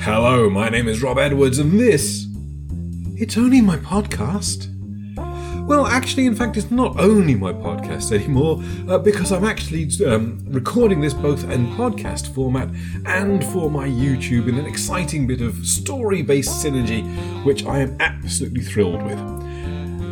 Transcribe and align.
Hello, 0.00 0.50
my 0.50 0.68
name 0.68 0.86
is 0.88 1.02
Rob 1.02 1.18
Edwards, 1.18 1.58
and 1.58 1.80
this. 1.80 2.26
It's 3.16 3.38
only 3.38 3.60
my 3.60 3.78
podcast. 3.78 4.68
Well, 5.66 5.86
actually, 5.86 6.26
in 6.26 6.34
fact, 6.34 6.58
it's 6.58 6.70
not 6.70 6.98
only 7.00 7.34
my 7.34 7.52
podcast 7.52 8.12
anymore, 8.12 8.62
uh, 8.88 8.98
because 8.98 9.32
I'm 9.32 9.44
actually 9.44 9.88
um, 10.06 10.44
recording 10.48 11.00
this 11.00 11.14
both 11.14 11.44
in 11.44 11.68
podcast 11.68 12.34
format 12.34 12.68
and 13.06 13.42
for 13.46 13.70
my 13.70 13.88
YouTube 13.88 14.48
in 14.48 14.58
an 14.58 14.66
exciting 14.66 15.26
bit 15.26 15.40
of 15.40 15.64
story 15.64 16.20
based 16.22 16.64
synergy, 16.64 17.02
which 17.44 17.64
I 17.64 17.78
am 17.78 17.96
absolutely 18.00 18.62
thrilled 18.62 19.02
with. 19.02 19.18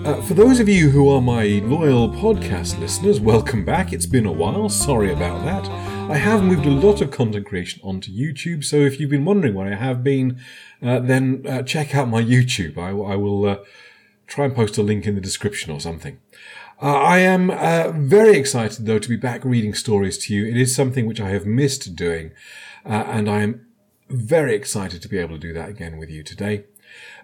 Uh, 0.06 0.22
for 0.22 0.34
those 0.34 0.58
of 0.58 0.68
you 0.68 0.90
who 0.90 1.08
are 1.10 1.20
my 1.20 1.44
loyal 1.64 2.08
podcast 2.08 2.78
listeners, 2.80 3.20
welcome 3.20 3.64
back. 3.64 3.92
It's 3.92 4.06
been 4.06 4.26
a 4.26 4.32
while, 4.32 4.68
sorry 4.68 5.12
about 5.12 5.44
that. 5.44 5.91
I 6.10 6.16
have 6.16 6.42
moved 6.42 6.66
a 6.66 6.70
lot 6.70 7.00
of 7.00 7.10
content 7.10 7.46
creation 7.46 7.80
onto 7.82 8.12
YouTube, 8.12 8.64
so 8.64 8.76
if 8.76 8.98
you've 8.98 9.10
been 9.10 9.24
wondering 9.24 9.54
where 9.54 9.72
I 9.72 9.76
have 9.76 10.02
been, 10.04 10.40
uh, 10.82 10.98
then 10.98 11.44
uh, 11.48 11.62
check 11.62 11.94
out 11.94 12.08
my 12.08 12.22
YouTube. 12.22 12.76
I, 12.76 12.90
I 12.90 13.16
will 13.16 13.46
uh, 13.46 13.58
try 14.26 14.44
and 14.46 14.54
post 14.54 14.76
a 14.78 14.82
link 14.82 15.06
in 15.06 15.14
the 15.14 15.20
description 15.20 15.72
or 15.72 15.80
something. 15.80 16.18
Uh, 16.80 16.94
I 16.94 17.18
am 17.18 17.50
uh, 17.50 17.92
very 17.92 18.36
excited, 18.36 18.86
though, 18.86 18.98
to 18.98 19.08
be 19.08 19.16
back 19.16 19.44
reading 19.44 19.74
stories 19.74 20.18
to 20.26 20.34
you. 20.34 20.44
It 20.46 20.56
is 20.56 20.74
something 20.74 21.06
which 21.06 21.20
I 21.20 21.30
have 21.30 21.46
missed 21.46 21.96
doing, 21.96 22.32
and 22.84 23.30
I 23.30 23.42
am 23.42 23.66
very 24.10 24.54
excited 24.54 25.00
to 25.02 25.08
be 25.08 25.18
able 25.18 25.36
to 25.36 25.38
do 25.38 25.52
that 25.54 25.68
again 25.68 25.96
with 25.96 26.10
you 26.10 26.22
today. 26.22 26.64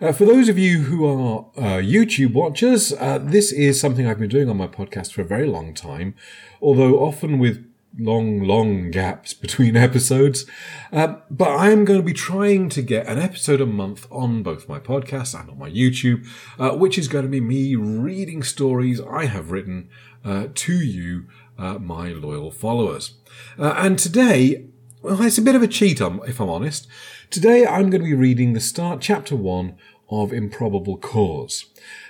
Uh, 0.00 0.12
for 0.12 0.24
those 0.24 0.48
of 0.48 0.58
you 0.58 0.82
who 0.82 1.04
are 1.06 1.46
uh, 1.56 1.80
YouTube 1.80 2.32
watchers, 2.32 2.92
uh, 2.92 3.18
this 3.18 3.52
is 3.52 3.80
something 3.80 4.06
I've 4.06 4.18
been 4.18 4.28
doing 4.28 4.48
on 4.48 4.56
my 4.56 4.66
podcast 4.66 5.12
for 5.12 5.22
a 5.22 5.26
very 5.26 5.46
long 5.46 5.74
time, 5.74 6.14
although 6.62 7.00
often 7.00 7.38
with 7.38 7.67
long, 7.98 8.42
long 8.42 8.90
gaps 8.90 9.34
between 9.34 9.76
episodes. 9.88 10.46
Uh, 10.92 11.16
but 11.30 11.48
I 11.48 11.70
am 11.70 11.84
going 11.84 12.00
to 12.00 12.06
be 12.06 12.12
trying 12.12 12.68
to 12.70 12.82
get 12.82 13.06
an 13.06 13.18
episode 13.18 13.60
a 13.60 13.66
month 13.66 14.06
on 14.10 14.42
both 14.42 14.68
my 14.68 14.78
podcast 14.78 15.38
and 15.38 15.50
on 15.50 15.58
my 15.58 15.70
YouTube, 15.70 16.26
uh, 16.58 16.76
which 16.76 16.98
is 16.98 17.08
going 17.08 17.24
to 17.24 17.30
be 17.30 17.40
me 17.40 17.74
reading 17.76 18.42
stories 18.42 19.00
I 19.00 19.26
have 19.26 19.50
written 19.50 19.88
uh, 20.24 20.48
to 20.54 20.74
you, 20.74 21.26
my 21.58 22.10
loyal 22.10 22.50
followers. 22.52 23.14
and 23.56 23.98
today, 23.98 24.66
well, 25.02 25.22
it's 25.22 25.38
a 25.38 25.42
bit 25.42 25.54
of 25.54 25.62
a 25.62 25.68
cheat, 25.68 26.00
um, 26.00 26.20
if 26.26 26.40
I'm 26.40 26.50
honest. 26.50 26.86
Today 27.30 27.66
I'm 27.66 27.90
going 27.90 28.02
to 28.02 28.08
be 28.08 28.14
reading 28.14 28.52
the 28.52 28.60
start, 28.60 29.00
chapter 29.00 29.36
one 29.36 29.76
of 30.10 30.32
Improbable 30.32 30.96
Cause. 30.96 31.66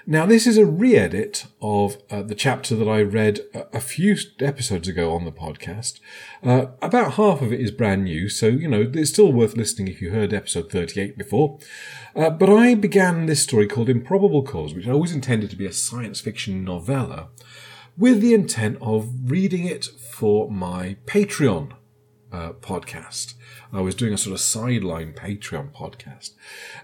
Now, 0.07 0.25
this 0.25 0.47
is 0.47 0.57
a 0.57 0.65
re 0.65 0.97
edit 0.97 1.47
of 1.61 1.99
uh, 2.11 2.23
the 2.23 2.35
chapter 2.35 2.75
that 2.77 2.89
I 2.89 3.03
read 3.03 3.41
a, 3.55 3.81
few 3.81 4.17
episodes 4.41 4.89
ago 4.89 5.13
on 5.13 5.25
the 5.25 5.33
podcast. 5.33 6.01
Uh, 6.43 6.67
about 6.81 7.15
half 7.15 7.43
of 7.43 7.53
it 7.53 7.61
is 7.61 7.71
brand 7.71 8.05
new, 8.05 8.29
so, 8.29 8.47
you 8.47 8.69
know, 8.69 8.91
it's 8.95 9.11
still 9.11 9.33
worth 9.33 9.57
listening 9.57 9.89
if 9.89 10.01
you 10.01 10.11
heard 10.11 10.33
episode 10.33 10.71
38 10.71 11.19
before. 11.19 11.59
Uh, 12.15 12.31
but 12.31 12.49
I 12.49 12.75
began 12.75 13.27
this 13.27 13.43
story 13.43 13.67
called 13.67 13.89
Improbable 13.89 14.43
Cause, 14.43 14.75
which 14.75 14.87
I 14.87 14.93
always 14.93 15.12
intended 15.12 15.51
to 15.51 15.57
be 15.57 15.67
a 15.67 15.73
science 15.73 16.21
fiction 16.21 16.65
novella, 16.65 17.29
with 17.97 18.21
the 18.21 18.35
intent 18.35 18.79
of 18.81 19.31
reading 19.31 19.67
it 19.67 19.85
for 19.85 20.51
my 20.51 20.97
Patreon 21.07 21.73
uh, 22.33 22.53
podcast. 22.53 23.34
I 23.73 23.81
was 23.81 23.95
doing 23.95 24.12
a 24.12 24.19
sort 24.19 24.34
of 24.34 24.41
sideline 24.41 25.12
Patreon 25.12 25.73
podcast. 25.73 26.33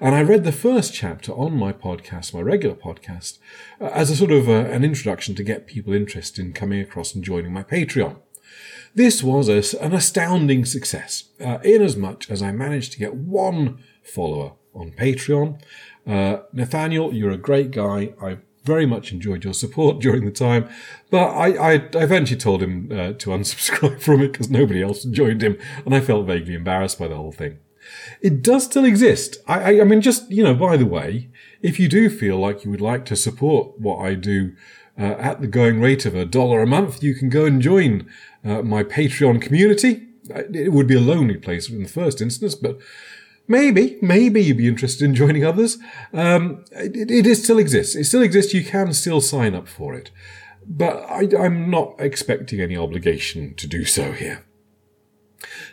And 0.01 0.15
I 0.15 0.23
read 0.23 0.45
the 0.45 0.53
first 0.53 0.95
chapter 0.95 1.33
on 1.33 1.57
my 1.57 1.73
podcast, 1.73 2.35
my 2.35 2.41
regular 2.41 2.75
podcast, 2.77 3.39
uh, 3.81 3.87
as 3.87 4.11
a 4.11 4.17
sort 4.17 4.33
of 4.33 4.49
uh, 4.49 4.53
an 4.53 4.85
introduction 4.85 5.35
to 5.35 5.43
get 5.43 5.67
people 5.67 5.93
interested 5.93 6.45
in 6.45 6.53
coming 6.53 6.81
across 6.81 7.15
and 7.15 7.25
joining 7.25 7.53
my 7.53 7.63
Patreon. 7.63 8.17
This 8.95 9.23
was 9.23 9.49
a, 9.49 9.85
an 9.85 9.93
astounding 9.93 10.65
success, 10.65 11.25
uh, 11.41 11.59
in 11.65 11.83
as 11.83 11.97
much 11.97 12.31
as 12.31 12.43
I 12.43 12.53
managed 12.53 12.93
to 12.93 12.99
get 12.99 13.15
one 13.15 13.83
follower 14.03 14.53
on 14.73 14.93
Patreon. 14.93 15.61
Uh, 16.07 16.39
Nathaniel, 16.53 17.13
you're 17.13 17.31
a 17.31 17.37
great 17.37 17.71
guy. 17.71 18.15
I 18.23 18.39
very 18.65 18.87
much 18.87 19.13
enjoyed 19.13 19.45
your 19.45 19.55
support 19.55 19.99
during 20.01 20.25
the 20.25 20.31
time, 20.31 20.69
but 21.11 21.29
I, 21.29 21.73
I, 21.73 21.73
eventually 21.95 22.41
told 22.41 22.63
him 22.63 22.89
uh, 22.91 23.13
to 23.13 23.31
unsubscribe 23.31 24.01
from 24.01 24.23
it 24.23 24.33
because 24.33 24.51
nobody 24.51 24.83
else 24.83 25.05
joined 25.05 25.43
him, 25.43 25.59
and 25.85 25.95
I 25.95 26.01
felt 26.01 26.27
vaguely 26.27 26.55
embarrassed 26.55 26.99
by 26.99 27.09
the 27.09 27.17
whole 27.17 27.33
thing. 27.33 27.59
It 28.21 28.43
does 28.43 28.65
still 28.65 28.85
exist. 28.85 29.37
I, 29.47 29.77
I, 29.77 29.81
I 29.83 29.85
mean, 29.85 30.01
just, 30.01 30.31
you 30.31 30.43
know, 30.43 30.55
by 30.55 30.77
the 30.77 30.87
way, 30.87 31.29
if 31.63 31.79
you 31.79 31.89
do 31.89 32.09
feel 32.09 32.39
like 32.39 32.65
you 32.65 32.71
would 32.71 32.81
like 32.81 33.05
to 33.07 33.17
support 33.17 33.79
what 33.79 33.99
I 33.99 34.15
do 34.15 34.55
uh, 34.99 35.03
at 35.03 35.41
the 35.41 35.47
going 35.47 35.81
rate 35.81 36.07
of 36.07 36.15
a 36.15 36.25
dollar 36.25 36.61
a 36.61 36.67
month, 36.67 37.03
you 37.03 37.15
can 37.15 37.29
go 37.29 37.45
and 37.45 37.61
join 37.61 38.09
uh, 38.45 38.63
my 38.63 38.83
Patreon 38.85 39.43
community. 39.43 40.09
It 40.31 40.73
would 40.73 40.87
be 40.87 40.97
a 40.97 41.01
lonely 41.01 41.37
place 41.37 41.69
in 41.69 41.83
the 41.83 41.89
first 41.89 42.21
instance, 42.21 42.55
but 42.55 42.79
Maybe, 43.47 43.99
maybe 44.01 44.43
you'd 44.43 44.57
be 44.57 44.69
interested 44.69 45.05
in 45.05 45.15
joining 45.15 45.45
others. 45.45 45.77
Um, 46.13 46.65
it, 46.71 47.11
it, 47.11 47.27
it, 47.27 47.37
still 47.37 47.59
exists. 47.59 47.95
It 47.95 48.05
still 48.05 48.23
exists. 48.23 48.55
You 48.55 48.65
can 48.65 48.93
still 48.95 49.21
sign 49.21 49.55
up 49.55 49.69
for 49.69 49.95
it. 49.95 50.11
But 50.67 51.05
I, 51.11 51.29
I'm 51.39 51.69
not 51.71 51.95
expecting 51.99 52.61
any 52.61 52.77
obligation 52.77 53.55
to 53.57 53.67
do 53.67 53.85
so 53.85 54.13
here. 54.13 54.45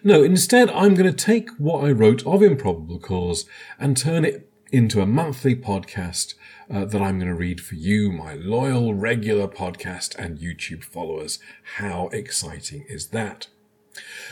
No, 0.04 0.22
instead, 0.22 0.70
I'm 0.72 0.96
going 0.96 1.10
to 1.10 1.26
take 1.26 1.50
what 1.52 1.86
I 1.86 1.92
wrote 1.92 2.26
of 2.26 2.44
Improbable 2.44 3.00
Cause 3.00 3.46
and 3.80 3.96
turn 3.96 4.26
it 4.26 4.50
into 4.72 5.02
a 5.02 5.06
monthly 5.06 5.56
podcast 5.56 6.36
uh, 6.70 6.86
that 6.86 7.02
I'm 7.02 7.20
going 7.20 7.30
to 7.30 7.36
read 7.36 7.62
for 7.62 7.76
you, 7.76 8.12
my 8.12 8.34
loyal, 8.34 8.94
regular 8.94 9.48
podcast 9.48 10.16
and 10.16 10.40
YouTube 10.40 10.84
followers. 10.84 11.40
How 11.76 12.08
exciting 12.10 12.86
is 12.88 13.08
that? 13.08 13.48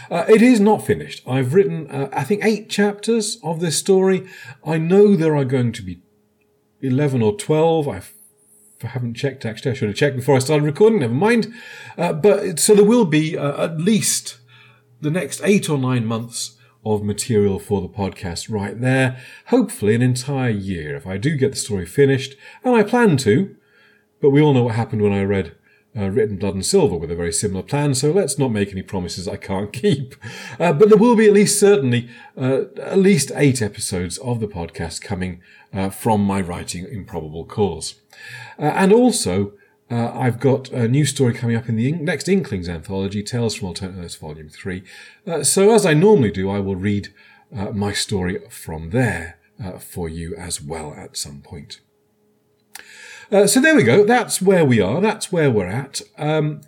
Uh, 0.09 0.25
it 0.27 0.41
is 0.41 0.59
not 0.59 0.85
finished. 0.85 1.21
I've 1.27 1.53
written, 1.53 1.89
uh, 1.89 2.09
I 2.11 2.23
think, 2.23 2.43
eight 2.43 2.69
chapters 2.69 3.37
of 3.43 3.59
this 3.59 3.77
story. 3.77 4.27
I 4.65 4.77
know 4.77 5.15
there 5.15 5.35
are 5.35 5.45
going 5.45 5.71
to 5.73 5.81
be 5.81 6.01
11 6.81 7.21
or 7.21 7.35
12. 7.35 7.87
I've, 7.87 8.13
I 8.83 8.87
haven't 8.87 9.15
checked, 9.15 9.45
actually. 9.45 9.71
I 9.71 9.73
should 9.75 9.89
have 9.89 9.97
checked 9.97 10.15
before 10.15 10.35
I 10.35 10.39
started 10.39 10.65
recording. 10.65 10.99
Never 10.99 11.13
mind. 11.13 11.53
Uh, 11.97 12.13
but 12.13 12.59
so 12.59 12.73
there 12.73 12.85
will 12.85 13.05
be 13.05 13.37
uh, 13.37 13.65
at 13.65 13.79
least 13.79 14.39
the 15.01 15.11
next 15.11 15.41
eight 15.43 15.69
or 15.69 15.77
nine 15.77 16.05
months 16.05 16.57
of 16.85 17.03
material 17.03 17.59
for 17.59 17.81
the 17.81 17.89
podcast 17.89 18.49
right 18.49 18.79
there. 18.79 19.21
Hopefully, 19.47 19.95
an 19.95 20.01
entire 20.01 20.49
year 20.49 20.95
if 20.95 21.05
I 21.05 21.17
do 21.17 21.35
get 21.35 21.51
the 21.51 21.57
story 21.57 21.85
finished. 21.85 22.35
And 22.63 22.75
I 22.75 22.83
plan 22.83 23.17
to. 23.17 23.55
But 24.21 24.31
we 24.31 24.41
all 24.41 24.53
know 24.53 24.63
what 24.63 24.75
happened 24.75 25.01
when 25.01 25.13
I 25.13 25.23
read 25.23 25.55
uh, 25.97 26.09
written 26.09 26.37
blood 26.37 26.53
and 26.53 26.65
silver 26.65 26.95
with 26.95 27.11
a 27.11 27.15
very 27.15 27.33
similar 27.33 27.63
plan, 27.63 27.95
so 27.95 28.11
let's 28.11 28.37
not 28.37 28.51
make 28.51 28.71
any 28.71 28.81
promises 28.81 29.27
I 29.27 29.37
can't 29.37 29.73
keep. 29.73 30.15
Uh, 30.59 30.73
but 30.73 30.89
there 30.89 30.97
will 30.97 31.15
be 31.15 31.27
at 31.27 31.33
least 31.33 31.59
certainly 31.59 32.09
uh, 32.37 32.63
at 32.81 32.99
least 32.99 33.31
eight 33.35 33.61
episodes 33.61 34.17
of 34.19 34.39
the 34.39 34.47
podcast 34.47 35.01
coming 35.01 35.41
uh, 35.73 35.89
from 35.89 36.23
my 36.23 36.41
writing 36.41 36.85
Improbable 36.85 37.45
Cause. 37.45 37.95
Uh, 38.57 38.63
and 38.63 38.93
also, 38.93 39.53
uh, 39.89 40.11
I've 40.13 40.39
got 40.39 40.69
a 40.69 40.87
new 40.87 41.05
story 41.05 41.33
coming 41.33 41.55
up 41.55 41.67
in 41.67 41.75
the 41.75 41.91
next 41.93 42.29
Inklings 42.29 42.69
anthology, 42.69 43.23
Tales 43.23 43.55
from 43.55 43.69
Alternate 43.69 44.03
Earths 44.03 44.15
Volume 44.15 44.49
3. 44.49 44.83
so 45.41 45.73
as 45.73 45.85
I 45.85 45.93
normally 45.93 46.31
do, 46.31 46.49
I 46.49 46.59
will 46.59 46.75
read 46.75 47.09
my 47.51 47.93
story 47.93 48.39
from 48.49 48.91
there 48.91 49.39
for 49.79 50.07
you 50.07 50.35
as 50.35 50.61
well 50.61 50.93
at 50.93 51.17
some 51.17 51.41
point. 51.41 51.79
Uh, 53.31 53.45
so 53.45 53.61
there 53.61 53.75
we 53.75 53.83
go. 53.83 54.03
That's 54.05 54.41
where 54.41 54.65
we 54.65 54.81
are. 54.81 55.01
That's 55.01 55.31
where 55.31 55.51
we're 55.51 55.67
at. 55.67 56.01
Um, 56.17 56.61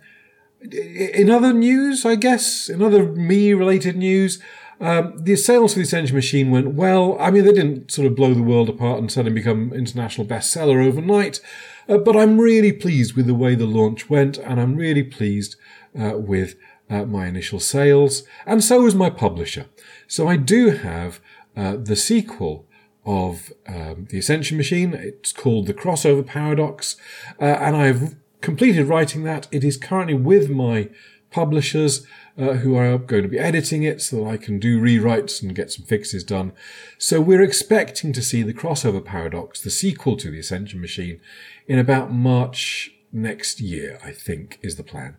in 0.60 1.28
other 1.28 1.52
news, 1.52 2.04
I 2.06 2.14
guess, 2.14 2.68
in 2.68 2.82
other 2.82 3.04
me 3.04 3.52
related 3.52 3.96
news, 3.96 4.40
um, 4.80 5.14
the 5.16 5.36
sales 5.36 5.72
for 5.72 5.78
the 5.78 5.84
Ascension 5.84 6.14
Machine 6.14 6.50
went 6.50 6.74
well. 6.74 7.16
I 7.20 7.30
mean, 7.30 7.44
they 7.44 7.52
didn't 7.52 7.90
sort 7.90 8.06
of 8.06 8.14
blow 8.14 8.34
the 8.34 8.42
world 8.42 8.68
apart 8.68 8.98
and 8.98 9.10
suddenly 9.10 9.40
become 9.40 9.72
international 9.72 10.26
bestseller 10.26 10.84
overnight, 10.84 11.40
uh, 11.88 11.98
but 11.98 12.16
I'm 12.16 12.40
really 12.40 12.72
pleased 12.72 13.14
with 13.14 13.26
the 13.26 13.34
way 13.34 13.54
the 13.54 13.66
launch 13.66 14.08
went, 14.08 14.38
and 14.38 14.60
I'm 14.60 14.76
really 14.76 15.02
pleased 15.02 15.56
uh, 15.98 16.18
with 16.18 16.56
uh, 16.88 17.04
my 17.04 17.26
initial 17.26 17.60
sales, 17.60 18.24
and 18.46 18.62
so 18.62 18.86
is 18.86 18.94
my 18.94 19.10
publisher. 19.10 19.66
So 20.06 20.28
I 20.28 20.36
do 20.36 20.70
have 20.70 21.20
uh, 21.56 21.76
the 21.76 21.96
sequel 21.96 22.66
of 23.04 23.52
um, 23.66 24.06
the 24.10 24.18
Ascension 24.18 24.56
Machine. 24.56 24.94
It's 24.94 25.32
called 25.32 25.66
The 25.66 25.74
Crossover 25.74 26.26
Paradox, 26.26 26.96
uh, 27.40 27.44
and 27.44 27.76
I've 27.76 28.16
completed 28.40 28.86
writing 28.86 29.24
that. 29.24 29.48
It 29.50 29.64
is 29.64 29.76
currently 29.76 30.14
with 30.14 30.50
my 30.50 30.88
publishers 31.30 32.06
uh, 32.38 32.54
who 32.54 32.76
are 32.76 32.98
going 32.98 33.22
to 33.22 33.28
be 33.28 33.38
editing 33.38 33.82
it 33.82 34.00
so 34.00 34.16
that 34.16 34.30
I 34.30 34.36
can 34.36 34.58
do 34.58 34.80
rewrites 34.80 35.42
and 35.42 35.54
get 35.54 35.72
some 35.72 35.86
fixes 35.86 36.24
done. 36.24 36.52
So 36.98 37.20
we're 37.20 37.42
expecting 37.42 38.12
to 38.12 38.22
see 38.22 38.42
The 38.42 38.54
Crossover 38.54 39.04
Paradox, 39.04 39.60
the 39.60 39.70
sequel 39.70 40.16
to 40.18 40.30
The 40.30 40.38
Ascension 40.38 40.80
Machine, 40.80 41.20
in 41.66 41.78
about 41.78 42.12
March 42.12 42.92
next 43.12 43.60
year, 43.60 43.98
I 44.04 44.12
think, 44.12 44.58
is 44.62 44.76
the 44.76 44.82
plan. 44.82 45.16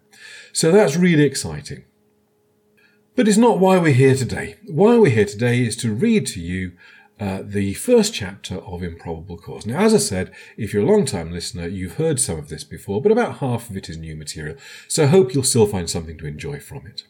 So 0.52 0.72
that's 0.72 0.96
really 0.96 1.24
exciting. 1.24 1.86
But 3.16 3.28
it's 3.28 3.38
not 3.38 3.60
why 3.60 3.78
we're 3.78 3.94
here 3.94 4.16
today. 4.16 4.58
Why 4.68 4.98
we're 4.98 5.12
here 5.12 5.26
today 5.26 5.64
is 5.64 5.76
to 5.78 5.94
read 5.94 6.26
to 6.28 6.40
you 6.40 6.72
uh, 7.20 7.42
the 7.44 7.74
first 7.76 8.14
chapter 8.14 8.56
of 8.56 8.84
Improbable 8.84 9.38
Cause. 9.38 9.66
Now, 9.66 9.80
as 9.80 9.94
I 9.94 9.98
said, 9.98 10.34
if 10.58 10.74
you're 10.74 10.84
a 10.84 10.92
long 10.92 11.06
time 11.06 11.32
listener, 11.32 11.68
you've 11.68 11.96
heard 11.96 12.20
some 12.20 12.40
of 12.40 12.50
this 12.50 12.64
before, 12.64 13.02
but 13.02 13.12
about 13.12 13.38
half 13.38 13.70
of 13.70 13.78
it 13.78 13.90
is 13.90 13.98
new 13.98 14.16
material, 14.16 14.58
so 14.88 15.04
I 15.04 15.08
hope 15.08 15.34
you'll 15.34 15.44
still 15.44 15.68
find 15.68 15.90
something 15.90 16.18
to 16.18 16.28
enjoy 16.28 16.60
from 16.60 16.88
it. 16.88 17.04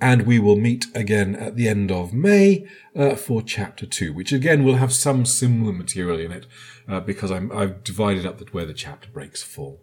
and 0.00 0.26
we 0.26 0.38
will 0.38 0.56
meet 0.56 0.86
again 0.94 1.34
at 1.34 1.56
the 1.56 1.68
end 1.68 1.90
of 1.90 2.12
May 2.12 2.66
uh, 2.94 3.14
for 3.14 3.42
chapter 3.42 3.86
two, 3.86 4.12
which 4.12 4.32
again 4.32 4.64
will 4.64 4.76
have 4.76 4.92
some 4.92 5.24
similar 5.24 5.72
material 5.72 6.18
in 6.18 6.32
it 6.32 6.46
uh, 6.88 7.00
because 7.00 7.30
i 7.30 7.40
have 7.40 7.82
divided 7.82 8.26
up 8.26 8.40
where 8.52 8.66
the 8.66 8.74
chapter 8.74 9.08
breaks 9.08 9.42
fall. 9.42 9.80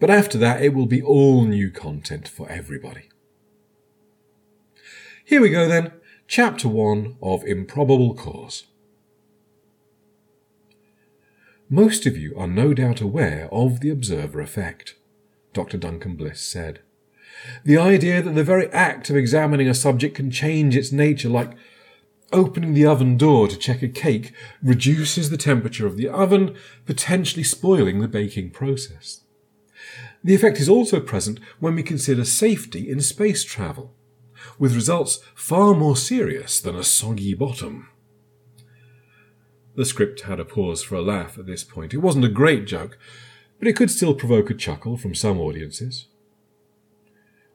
But 0.00 0.10
after 0.10 0.38
that, 0.38 0.62
it 0.62 0.72
will 0.74 0.86
be 0.86 1.02
all 1.02 1.44
new 1.44 1.70
content 1.70 2.28
for 2.28 2.48
everybody. 2.48 3.08
Here 5.24 5.40
we 5.42 5.50
go 5.50 5.68
then, 5.68 5.92
chapter 6.28 6.68
one 6.68 7.16
of 7.22 7.42
Improbable 7.44 8.14
Cause. 8.14 8.64
Most 11.70 12.04
of 12.04 12.18
you 12.18 12.38
are 12.38 12.46
no 12.46 12.74
doubt 12.74 13.00
aware 13.00 13.48
of 13.50 13.80
the 13.80 13.88
observer 13.88 14.42
effect, 14.42 14.94
Dr. 15.54 15.78
Duncan 15.78 16.16
Bliss 16.16 16.42
said. 16.42 16.80
The 17.64 17.78
idea 17.78 18.20
that 18.20 18.34
the 18.34 18.44
very 18.44 18.68
act 18.72 19.08
of 19.08 19.16
examining 19.16 19.68
a 19.68 19.74
subject 19.74 20.16
can 20.16 20.30
change 20.30 20.76
its 20.76 20.92
nature, 20.92 21.30
like 21.30 21.56
opening 22.30 22.74
the 22.74 22.84
oven 22.84 23.16
door 23.16 23.48
to 23.48 23.56
check 23.56 23.82
a 23.82 23.88
cake, 23.88 24.34
reduces 24.62 25.30
the 25.30 25.38
temperature 25.38 25.86
of 25.86 25.96
the 25.96 26.08
oven, 26.08 26.54
potentially 26.84 27.42
spoiling 27.42 28.00
the 28.00 28.08
baking 28.08 28.50
process. 28.50 29.22
The 30.22 30.34
effect 30.34 30.60
is 30.60 30.68
also 30.68 31.00
present 31.00 31.40
when 31.58 31.74
we 31.74 31.82
consider 31.82 32.26
safety 32.26 32.90
in 32.90 33.00
space 33.00 33.44
travel, 33.44 33.94
with 34.58 34.74
results 34.74 35.20
far 35.34 35.74
more 35.74 35.96
serious 35.96 36.60
than 36.60 36.76
a 36.76 36.84
soggy 36.84 37.34
bottom. 37.34 37.88
The 39.76 39.84
script 39.84 40.22
had 40.22 40.40
a 40.40 40.44
pause 40.44 40.82
for 40.82 40.96
a 40.96 41.02
laugh 41.02 41.38
at 41.38 41.46
this 41.46 41.62
point. 41.62 41.94
It 41.94 41.98
wasn't 41.98 42.24
a 42.24 42.28
great 42.28 42.66
joke, 42.66 42.98
but 43.58 43.68
it 43.68 43.76
could 43.76 43.90
still 43.90 44.14
provoke 44.14 44.50
a 44.50 44.54
chuckle 44.54 44.96
from 44.96 45.14
some 45.14 45.38
audiences. 45.38 46.06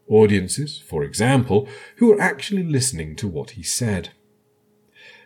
Audiences, 0.07 0.79
for 0.79 1.03
example, 1.03 1.67
who 1.97 2.07
were 2.07 2.21
actually 2.21 2.63
listening 2.63 3.15
to 3.17 3.27
what 3.27 3.51
he 3.51 3.63
said. 3.63 4.11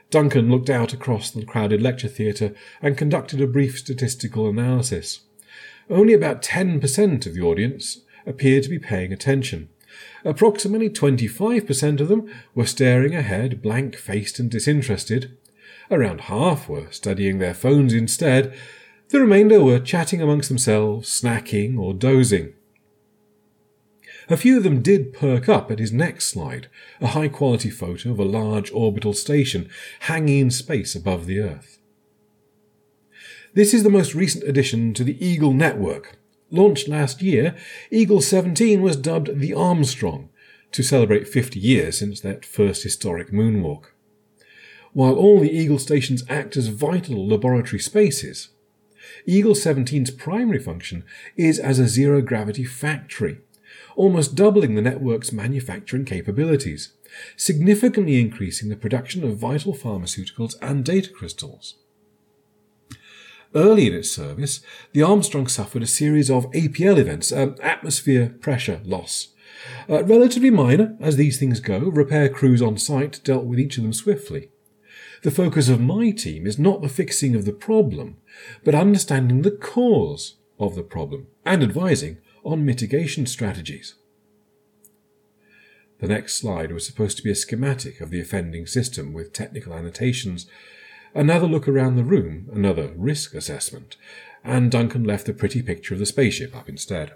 Duncan 0.09 0.50
looked 0.50 0.69
out 0.69 0.94
across 0.94 1.30
the 1.30 1.45
crowded 1.45 1.81
lecture 1.81 2.07
theatre 2.07 2.56
and 2.81 2.98
conducted 2.98 3.42
a 3.42 3.48
brief 3.48 3.77
statistical 3.77 4.48
analysis. 4.48 5.21
Only 5.89 6.13
about 6.13 6.42
10% 6.42 7.25
of 7.25 7.33
the 7.33 7.42
audience 7.42 8.01
appeared 8.25 8.63
to 8.63 8.69
be 8.69 8.80
paying 8.80 9.12
attention. 9.12 9.69
Approximately 10.25 10.89
25% 10.89 11.99
of 11.99 12.07
them 12.07 12.29
were 12.53 12.65
staring 12.65 13.15
ahead, 13.15 13.61
blank 13.61 13.95
faced 13.95 14.39
and 14.39 14.49
disinterested. 14.49 15.37
Around 15.89 16.21
half 16.21 16.67
were 16.67 16.91
studying 16.91 17.39
their 17.39 17.53
phones 17.53 17.93
instead. 17.93 18.53
The 19.09 19.21
remainder 19.21 19.63
were 19.63 19.79
chatting 19.79 20.21
amongst 20.21 20.49
themselves, 20.49 21.09
snacking, 21.09 21.79
or 21.79 21.93
dozing. 21.93 22.53
A 24.29 24.35
few 24.35 24.57
of 24.57 24.63
them 24.63 24.81
did 24.81 25.13
perk 25.13 25.47
up 25.47 25.71
at 25.71 25.79
his 25.79 25.93
next 25.93 26.25
slide, 26.25 26.67
a 26.99 27.07
high 27.07 27.29
quality 27.29 27.69
photo 27.69 28.11
of 28.11 28.19
a 28.19 28.25
large 28.25 28.71
orbital 28.73 29.13
station 29.13 29.69
hanging 30.01 30.39
in 30.39 30.51
space 30.51 30.95
above 30.95 31.25
the 31.25 31.39
Earth. 31.39 31.79
This 33.53 33.73
is 33.73 33.83
the 33.83 33.89
most 33.89 34.13
recent 34.13 34.43
addition 34.43 34.93
to 34.95 35.03
the 35.05 35.25
Eagle 35.25 35.53
network. 35.53 36.16
Launched 36.49 36.88
last 36.88 37.21
year, 37.21 37.55
Eagle 37.91 38.21
17 38.21 38.81
was 38.81 38.95
dubbed 38.95 39.39
the 39.39 39.53
Armstrong 39.53 40.29
to 40.71 40.83
celebrate 40.83 41.27
50 41.27 41.59
years 41.59 41.97
since 41.97 42.21
that 42.21 42.45
first 42.45 42.83
historic 42.83 43.31
moonwalk. 43.31 43.85
While 44.94 45.15
all 45.15 45.39
the 45.39 45.51
Eagle 45.51 45.79
stations 45.79 46.23
act 46.29 46.57
as 46.57 46.67
vital 46.67 47.27
laboratory 47.27 47.79
spaces, 47.79 48.49
Eagle 49.25 49.53
17's 49.53 50.11
primary 50.11 50.59
function 50.59 51.03
is 51.35 51.59
as 51.59 51.79
a 51.79 51.88
zero 51.88 52.21
gravity 52.21 52.63
factory 52.63 53.39
almost 53.97 54.35
doubling 54.35 54.75
the 54.75 54.81
network's 54.81 55.33
manufacturing 55.33 56.05
capabilities, 56.05 56.94
significantly 57.35 58.19
increasing 58.19 58.69
the 58.69 58.75
production 58.75 59.23
of 59.23 59.38
vital 59.38 59.73
pharmaceuticals 59.73 60.55
and 60.61 60.85
data 60.85 61.09
crystals. 61.09 61.75
Early 63.55 63.88
in 63.88 63.94
its 63.94 64.11
service, 64.11 64.61
the 64.91 65.01
Armstrong 65.01 65.47
suffered 65.47 65.83
a 65.83 65.88
series 65.88 66.29
of 66.29 66.51
APL 66.51 66.97
events, 66.97 67.31
um, 67.31 67.55
atmosphere 67.61 68.35
pressure 68.41 68.81
loss. 68.83 69.29
Uh, 69.89 70.03
relatively 70.03 70.49
minor, 70.49 70.95
as 70.99 71.15
these 71.15 71.39
things 71.39 71.59
go, 71.59 71.79
repair 71.79 72.29
crews 72.29 72.61
on 72.61 72.77
site 72.77 73.21
dealt 73.23 73.45
with 73.45 73.59
each 73.59 73.77
of 73.77 73.83
them 73.83 73.94
swiftly. 73.94 74.49
The 75.23 75.31
focus 75.31 75.67
of 75.69 75.81
my 75.81 76.11
team 76.11 76.45
is 76.45 76.59
not 76.59 76.81
the 76.81 76.89
fixing 76.89 77.35
of 77.35 77.45
the 77.45 77.53
problem, 77.53 78.17
but 78.63 78.75
understanding 78.75 79.41
the 79.41 79.51
cause 79.51 80.35
of 80.59 80.75
the 80.75 80.83
problem 80.83 81.27
and 81.45 81.63
advising 81.63 82.17
on 82.44 82.65
mitigation 82.65 83.25
strategies. 83.25 83.95
The 85.99 86.07
next 86.07 86.35
slide 86.35 86.71
was 86.71 86.85
supposed 86.85 87.17
to 87.17 87.23
be 87.23 87.31
a 87.31 87.35
schematic 87.35 87.99
of 88.01 88.11
the 88.11 88.21
offending 88.21 88.67
system 88.67 89.13
with 89.13 89.33
technical 89.33 89.73
annotations, 89.73 90.45
another 91.17 91.47
look 91.47 91.67
around 91.67 91.95
the 91.95 92.03
room, 92.03 92.47
another 92.53 92.93
risk 92.95 93.33
assessment, 93.33 93.97
and 94.43 94.71
Duncan 94.71 95.03
left 95.03 95.27
a 95.27 95.33
pretty 95.33 95.61
picture 95.61 95.93
of 95.93 95.99
the 95.99 96.05
spaceship 96.05 96.55
up 96.55 96.69
instead. 96.69 97.13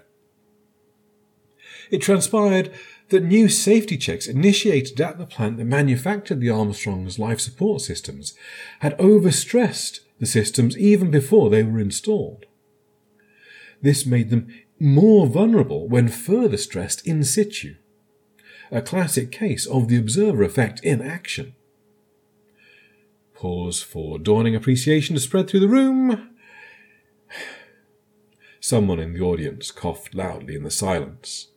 It 1.90 2.02
transpired 2.02 2.72
that 3.10 3.22
new 3.22 3.48
safety 3.48 3.96
checks 3.96 4.26
initiated 4.26 5.00
at 5.00 5.18
the 5.18 5.26
plant 5.26 5.58
that 5.58 5.66
manufactured 5.66 6.40
the 6.40 6.50
Armstrong's 6.50 7.18
life 7.18 7.40
support 7.40 7.80
systems 7.80 8.34
had 8.80 8.98
overstressed 8.98 10.00
the 10.18 10.26
systems 10.26 10.76
even 10.76 11.10
before 11.10 11.48
they 11.48 11.62
were 11.62 11.78
installed. 11.78 12.46
This 13.80 14.04
made 14.04 14.30
them 14.30 14.48
more 14.80 15.26
vulnerable 15.26 15.88
when 15.88 16.08
further 16.08 16.56
stressed 16.56 17.06
in 17.06 17.22
situ. 17.22 17.76
A 18.70 18.82
classic 18.82 19.30
case 19.30 19.66
of 19.66 19.88
the 19.88 19.98
observer 19.98 20.42
effect 20.42 20.82
in 20.82 21.02
action. 21.02 21.54
Pause 23.42 23.82
for 23.82 24.18
dawning 24.20 24.54
appreciation 24.54 25.16
to 25.16 25.20
spread 25.20 25.50
through 25.50 25.58
the 25.58 25.68
room. 25.68 26.30
Someone 28.60 29.00
in 29.00 29.14
the 29.14 29.20
audience 29.20 29.72
coughed 29.72 30.14
loudly 30.14 30.54
in 30.54 30.62
the 30.62 30.70
silence. 30.70 31.48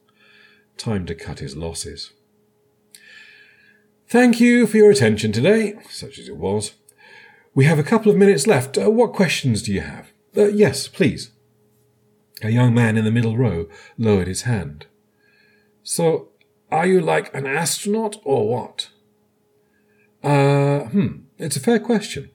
Time 0.77 1.05
to 1.05 1.13
cut 1.13 1.37
his 1.37 1.55
losses. 1.55 2.11
Thank 4.07 4.39
you 4.39 4.65
for 4.65 4.77
your 4.77 4.89
attention 4.89 5.31
today, 5.31 5.75
such 5.87 6.17
as 6.17 6.27
it 6.27 6.37
was. 6.37 6.73
We 7.53 7.65
have 7.65 7.77
a 7.77 7.83
couple 7.83 8.11
of 8.11 8.17
minutes 8.17 8.47
left. 8.47 8.79
Uh, 8.79 8.89
what 8.89 9.13
questions 9.13 9.61
do 9.61 9.71
you 9.71 9.81
have? 9.81 10.11
Uh, 10.35 10.45
yes, 10.45 10.87
please. 10.87 11.33
A 12.41 12.49
young 12.49 12.73
man 12.73 12.97
in 12.97 13.05
the 13.05 13.11
middle 13.11 13.37
row 13.37 13.67
lowered 13.95 14.27
his 14.27 14.41
hand. 14.41 14.87
So, 15.83 16.29
are 16.71 16.87
you 16.87 16.99
like 16.99 17.31
an 17.35 17.45
astronaut 17.45 18.17
or 18.23 18.49
what? 18.49 18.89
Uh, 20.23 20.85
hmm, 20.85 21.24
it's 21.37 21.55
a 21.55 21.61
fair 21.61 21.79
question. 21.79 22.29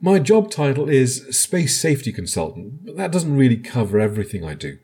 My 0.00 0.18
job 0.18 0.50
title 0.50 0.88
is 0.88 1.26
Space 1.30 1.80
Safety 1.80 2.12
Consultant, 2.12 2.84
but 2.84 2.96
that 2.96 3.12
doesn't 3.12 3.36
really 3.36 3.56
cover 3.56 4.00
everything 4.00 4.44
I 4.44 4.54
do. 4.54 4.78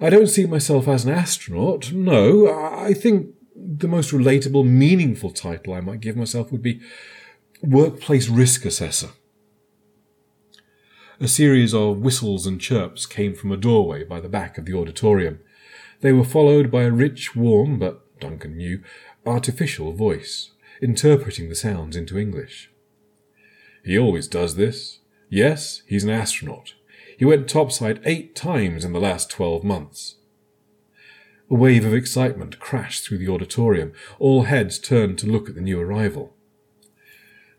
I 0.00 0.10
don't 0.10 0.28
see 0.28 0.46
myself 0.46 0.88
as 0.88 1.04
an 1.04 1.12
astronaut, 1.12 1.92
no. 1.92 2.48
I 2.48 2.94
think 2.94 3.34
the 3.54 3.88
most 3.88 4.12
relatable, 4.12 4.66
meaningful 4.66 5.30
title 5.30 5.72
I 5.72 5.80
might 5.80 6.00
give 6.00 6.16
myself 6.16 6.52
would 6.52 6.62
be 6.62 6.80
Workplace 7.62 8.28
Risk 8.28 8.64
Assessor. 8.64 9.10
A 11.18 11.28
series 11.28 11.72
of 11.72 11.98
whistles 11.98 12.46
and 12.46 12.60
chirps 12.60 13.06
came 13.06 13.34
from 13.34 13.50
a 13.50 13.56
doorway 13.56 14.04
by 14.04 14.20
the 14.20 14.28
back 14.28 14.58
of 14.58 14.66
the 14.66 14.74
auditorium. 14.74 15.40
They 16.02 16.12
were 16.12 16.24
followed 16.24 16.70
by 16.70 16.82
a 16.82 16.90
rich, 16.90 17.34
warm, 17.34 17.78
but 17.78 18.20
Duncan 18.20 18.56
knew, 18.56 18.82
artificial 19.24 19.92
voice, 19.92 20.50
interpreting 20.82 21.48
the 21.48 21.54
sounds 21.54 21.96
into 21.96 22.18
English. 22.18 22.70
He 23.86 23.96
always 23.96 24.26
does 24.26 24.56
this. 24.56 24.98
Yes, 25.30 25.82
he's 25.86 26.02
an 26.02 26.10
astronaut. 26.10 26.74
He 27.16 27.24
went 27.24 27.48
topside 27.48 28.00
eight 28.04 28.34
times 28.34 28.84
in 28.84 28.92
the 28.92 29.00
last 29.00 29.30
twelve 29.30 29.62
months. 29.62 30.16
A 31.48 31.54
wave 31.54 31.84
of 31.84 31.94
excitement 31.94 32.58
crashed 32.58 33.04
through 33.04 33.18
the 33.18 33.28
auditorium. 33.28 33.92
All 34.18 34.42
heads 34.42 34.80
turned 34.80 35.20
to 35.20 35.28
look 35.28 35.48
at 35.48 35.54
the 35.54 35.60
new 35.60 35.80
arrival. 35.80 36.34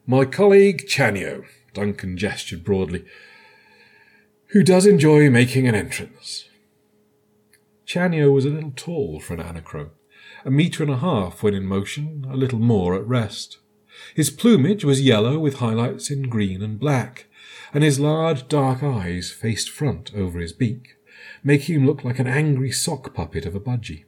My 0.05 0.25
colleague 0.25 0.85
Chanio, 0.85 1.45
Duncan 1.73 2.17
gestured 2.17 2.65
broadly, 2.65 3.05
who 4.47 4.63
does 4.63 4.85
enjoy 4.85 5.29
making 5.29 5.65
an 5.65 5.75
entrance. 5.75 6.49
Chanio 7.85 8.33
was 8.33 8.43
a 8.43 8.49
little 8.49 8.73
tall 8.75 9.21
for 9.21 9.33
an 9.33 9.39
anacro, 9.39 9.91
a 10.43 10.51
metre 10.51 10.83
and 10.83 10.91
a 10.91 10.97
half 10.97 11.41
when 11.41 11.53
in 11.53 11.65
motion, 11.65 12.25
a 12.29 12.35
little 12.35 12.59
more 12.59 12.95
at 12.95 13.07
rest. 13.07 13.59
His 14.15 14.29
plumage 14.29 14.83
was 14.83 15.01
yellow 15.01 15.39
with 15.39 15.55
highlights 15.55 16.09
in 16.09 16.29
green 16.29 16.61
and 16.61 16.79
black, 16.79 17.27
and 17.73 17.83
his 17.83 17.99
large 17.99 18.47
dark 18.47 18.83
eyes 18.83 19.31
faced 19.31 19.69
front 19.69 20.11
over 20.15 20.39
his 20.39 20.53
beak, 20.53 20.95
making 21.43 21.75
him 21.75 21.85
look 21.85 22.03
like 22.03 22.19
an 22.19 22.27
angry 22.27 22.71
sock 22.71 23.13
puppet 23.13 23.45
of 23.45 23.55
a 23.55 23.59
budgie. 23.59 24.05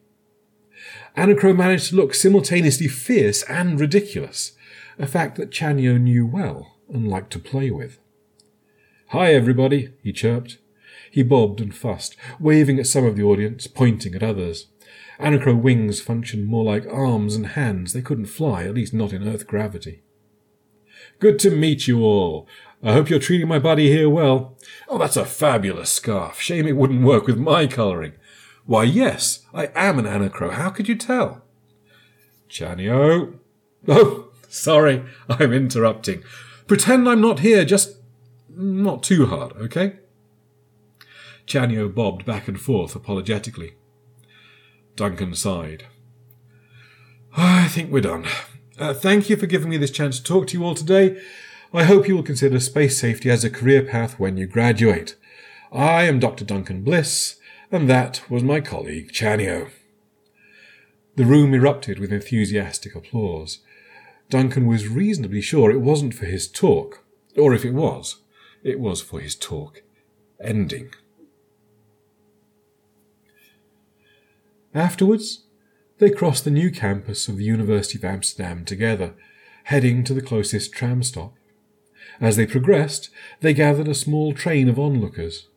Anacro 1.15 1.53
managed 1.53 1.89
to 1.89 1.95
look 1.95 2.13
simultaneously 2.13 2.87
fierce 2.87 3.43
and 3.43 3.79
ridiculous, 3.79 4.53
a 4.97 5.07
fact 5.07 5.37
that 5.37 5.51
Chanio 5.51 5.99
knew 5.99 6.25
well 6.25 6.77
and 6.89 7.07
liked 7.07 7.31
to 7.31 7.39
play 7.39 7.71
with. 7.71 7.99
Hi, 9.07 9.33
everybody, 9.33 9.93
he 10.03 10.13
chirped. 10.13 10.59
He 11.11 11.23
bobbed 11.23 11.61
and 11.61 11.75
fussed, 11.75 12.15
waving 12.39 12.79
at 12.79 12.87
some 12.87 13.05
of 13.05 13.15
the 13.15 13.23
audience, 13.23 13.67
pointing 13.67 14.13
at 14.13 14.23
others. 14.23 14.67
Anacro 15.19 15.53
wings 15.53 15.99
functioned 15.99 16.47
more 16.47 16.63
like 16.63 16.87
arms 16.87 17.35
and 17.35 17.47
hands. 17.47 17.93
They 17.93 18.01
couldn't 18.01 18.27
fly, 18.27 18.63
at 18.63 18.75
least 18.75 18.93
not 18.93 19.11
in 19.11 19.27
Earth 19.27 19.47
gravity. 19.47 20.01
Good 21.19 21.39
to 21.39 21.51
meet 21.51 21.87
you 21.87 22.03
all. 22.03 22.47
I 22.81 22.93
hope 22.93 23.09
you're 23.09 23.19
treating 23.19 23.47
my 23.47 23.59
buddy 23.59 23.89
here 23.89 24.09
well. 24.09 24.57
Oh, 24.87 24.97
that's 24.97 25.17
a 25.17 25.25
fabulous 25.25 25.91
scarf. 25.91 26.39
Shame 26.39 26.65
it 26.65 26.77
wouldn't 26.77 27.03
work 27.03 27.27
with 27.27 27.37
my 27.37 27.67
colouring. 27.67 28.13
Why, 28.65 28.83
yes, 28.83 29.45
I 29.53 29.71
am 29.75 29.99
an 29.99 30.05
Anacro. 30.05 30.51
How 30.51 30.69
could 30.69 30.87
you 30.87 30.95
tell? 30.95 31.43
Chanio. 32.49 33.39
Oh, 33.87 34.29
sorry, 34.47 35.03
I'm 35.29 35.51
interrupting. 35.51 36.23
Pretend 36.67 37.09
I'm 37.09 37.21
not 37.21 37.39
here, 37.39 37.65
just 37.65 37.97
not 38.49 39.03
too 39.03 39.25
hard, 39.25 39.53
okay? 39.53 39.97
Chanio 41.45 41.93
bobbed 41.93 42.25
back 42.25 42.47
and 42.47 42.59
forth 42.59 42.95
apologetically. 42.95 43.75
Duncan 44.99 45.33
sighed. 45.33 45.85
I 47.37 47.69
think 47.69 47.89
we're 47.89 48.01
done. 48.01 48.25
Uh, 48.77 48.93
thank 48.93 49.29
you 49.29 49.37
for 49.37 49.45
giving 49.45 49.69
me 49.69 49.77
this 49.77 49.91
chance 49.91 50.17
to 50.17 50.23
talk 50.25 50.47
to 50.47 50.57
you 50.57 50.65
all 50.65 50.75
today. 50.75 51.17
I 51.73 51.85
hope 51.85 52.05
you 52.05 52.17
will 52.17 52.23
consider 52.23 52.59
space 52.59 52.99
safety 52.99 53.29
as 53.29 53.45
a 53.45 53.49
career 53.49 53.81
path 53.81 54.19
when 54.19 54.35
you 54.35 54.45
graduate. 54.45 55.15
I 55.71 56.03
am 56.03 56.19
Dr. 56.19 56.43
Duncan 56.43 56.83
Bliss, 56.83 57.39
and 57.71 57.89
that 57.89 58.29
was 58.29 58.43
my 58.43 58.59
colleague 58.59 59.13
Chanio. 59.13 59.69
The 61.15 61.23
room 61.23 61.53
erupted 61.53 61.97
with 61.97 62.11
enthusiastic 62.11 62.93
applause. 62.93 63.59
Duncan 64.29 64.67
was 64.67 64.89
reasonably 64.89 65.39
sure 65.39 65.71
it 65.71 65.79
wasn't 65.79 66.13
for 66.13 66.25
his 66.25 66.45
talk, 66.45 67.05
or 67.37 67.53
if 67.53 67.63
it 67.63 67.73
was, 67.73 68.17
it 68.63 68.81
was 68.81 69.01
for 69.01 69.21
his 69.21 69.37
talk 69.37 69.81
ending. 70.43 70.89
Afterwards, 74.73 75.45
they 75.97 76.09
crossed 76.09 76.45
the 76.45 76.51
new 76.51 76.71
campus 76.71 77.27
of 77.27 77.37
the 77.37 77.43
University 77.43 77.97
of 77.97 78.05
Amsterdam 78.05 78.65
together, 78.65 79.15
heading 79.65 80.03
to 80.03 80.13
the 80.13 80.21
closest 80.21 80.71
tram 80.71 81.03
stop. 81.03 81.33
As 82.21 82.35
they 82.35 82.45
progressed, 82.45 83.09
they 83.41 83.53
gathered 83.53 83.87
a 83.87 83.95
small 83.95 84.33
train 84.33 84.69
of 84.69 84.79
onlookers. 84.79 85.47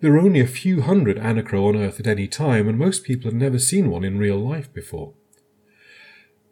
There 0.00 0.12
were 0.12 0.18
only 0.18 0.40
a 0.40 0.46
few 0.46 0.82
hundred 0.82 1.16
Anacro 1.18 1.68
on 1.68 1.76
Earth 1.76 2.00
at 2.00 2.06
any 2.06 2.26
time, 2.26 2.68
and 2.68 2.78
most 2.78 3.04
people 3.04 3.30
had 3.30 3.40
never 3.40 3.58
seen 3.58 3.88
one 3.88 4.04
in 4.04 4.18
real 4.18 4.38
life 4.38 4.72
before. 4.72 5.14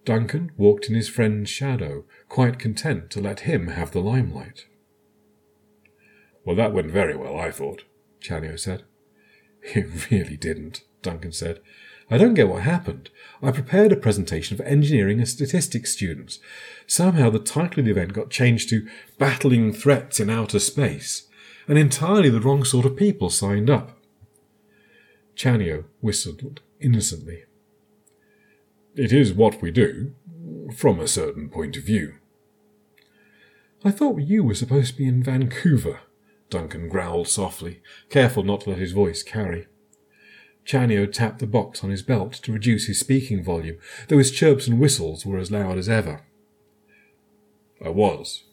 Duncan 0.05 0.53
walked 0.57 0.89
in 0.89 0.95
his 0.95 1.09
friend's 1.09 1.51
shadow, 1.51 2.05
quite 2.29 2.59
content 2.59 3.11
to 3.11 3.21
let 3.21 3.41
him 3.41 3.69
have 3.69 3.91
the 3.91 4.01
limelight. 4.01 4.67
Well, 6.45 6.57
that 6.57 6.73
went 6.73 6.91
very 6.91 7.17
well, 7.17 7.39
I 7.39 7.51
thought, 7.51 7.85
Chanio 8.21 8.59
said. 8.59 8.85
It 9.63 10.11
really 10.11 10.37
didn't, 10.37 10.83
Duncan 11.03 11.33
said. 11.33 11.61
I 12.11 12.19
don't 12.19 12.35
get 12.35 12.49
what 12.49 12.63
happened. 12.63 13.09
I 13.41 13.53
prepared 13.53 13.93
a 13.93 13.97
presentation 13.97 14.57
for 14.57 14.65
engineering 14.65 15.19
and 15.19 15.29
statistics 15.29 15.93
students. 15.93 16.41
Somehow 16.87 17.31
the 17.31 17.39
title 17.39 17.81
of 17.81 17.85
the 17.85 17.93
event 17.93 18.13
got 18.13 18.31
changed 18.31 18.69
to 18.71 18.89
Battling 19.19 19.73
Threats 19.73 20.19
in 20.19 20.29
Outer 20.29 20.59
Space, 20.59 21.29
and 21.69 21.79
entirely 21.79 22.29
the 22.29 22.41
wrong 22.41 22.65
sort 22.65 22.85
of 22.85 22.97
people 22.97 23.31
signed 23.31 23.71
up. 23.71 23.97
Chanio 25.37 25.85
whistled 26.01 26.61
innocently. 26.81 27.45
It 28.97 29.13
is 29.13 29.33
what 29.33 29.63
we 29.63 29.71
do, 29.71 30.13
from 30.77 30.99
a 30.99 31.09
certain 31.09 31.49
point 31.49 31.77
of 31.77 31.85
view. 31.85 32.15
I 33.85 33.93
thought 33.93 34.21
you 34.21 34.43
were 34.43 34.55
supposed 34.55 34.93
to 34.93 34.99
be 34.99 35.07
in 35.07 35.23
Vancouver, 35.23 36.01
Duncan 36.51 36.89
growled 36.89 37.29
softly, 37.29 37.81
careful 38.11 38.43
not 38.43 38.63
to 38.63 38.71
let 38.71 38.79
his 38.79 38.93
voice 38.93 39.23
carry. 39.23 39.69
Chanio 40.67 41.11
tapped 41.11 41.39
the 41.39 41.47
box 41.47 41.83
on 41.83 41.91
his 41.91 42.03
belt 42.03 42.35
to 42.35 42.53
reduce 42.53 42.87
his 42.87 43.01
speaking 43.01 43.43
volume, 43.43 43.79
though 44.09 44.19
his 44.19 44.31
chirps 44.31 44.67
and 44.67 44.79
whistles 44.79 45.27
were 45.27 45.39
as 45.39 45.51
loud 45.51 45.79
as 45.79 45.89
ever. 45.89 46.23
I 47.85 47.89
was, 47.89 48.45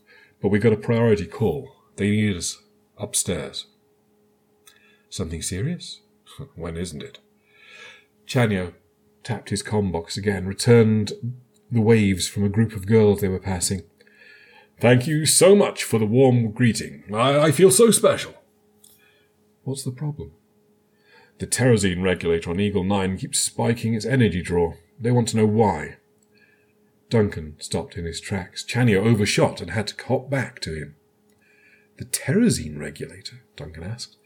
but 0.42 0.50
we 0.50 0.60
got 0.60 0.74
a 0.74 0.78
priority 0.78 1.26
call. 1.26 1.72
They 1.98 2.10
needed 2.10 2.38
us 2.38 2.62
upstairs. 2.98 3.66
Something 5.10 5.42
serious? 5.42 6.02
when 6.56 6.78
isn't 6.78 7.04
it? 7.04 7.20
Chanio 8.26 8.74
tapped 9.24 9.50
his 9.50 9.62
com 9.62 9.92
box 9.92 10.18
again, 10.18 10.46
returned 10.46 11.14
the 11.72 11.82
waves 11.82 12.28
from 12.28 12.44
a 12.44 12.50
group 12.50 12.74
of 12.74 12.86
girls 12.86 13.22
they 13.22 13.28
were 13.28 13.40
passing. 13.40 13.84
Thank 14.80 15.08
you 15.08 15.26
so 15.26 15.56
much 15.56 15.84
for 15.84 15.98
the 15.98 16.06
warm 16.06 16.52
greeting. 16.52 17.04
I, 17.14 17.40
I 17.40 17.52
feel 17.52 17.72
so 17.72 17.92
special. 17.92 18.34
What's 19.64 19.84
the 19.84 19.92
problem? 19.92 20.34
The 21.40 21.48
terrazine 21.48 22.02
regulator 22.02 22.50
on 22.50 22.60
Eagle 22.60 22.84
9 22.84 23.18
keeps 23.18 23.40
spiking 23.40 23.94
its 23.94 24.06
energy 24.06 24.42
draw. 24.42 24.74
They 25.00 25.12
want 25.12 25.28
to 25.30 25.38
know 25.38 25.46
why. 25.46 25.98
Duncan 27.10 27.56
stopped 27.60 27.98
in 27.98 28.06
his 28.06 28.20
tracks. 28.20 28.66
Chanio 28.66 29.04
overshot 29.04 29.62
and 29.62 29.72
had 29.72 29.88
to 29.88 30.06
hop 30.06 30.30
back 30.30 30.60
to 30.62 30.74
him. 30.74 30.96
The 31.98 32.06
terrazine 32.06 32.80
regulator? 32.80 33.42
Duncan 33.56 33.84
asked. 33.84 34.18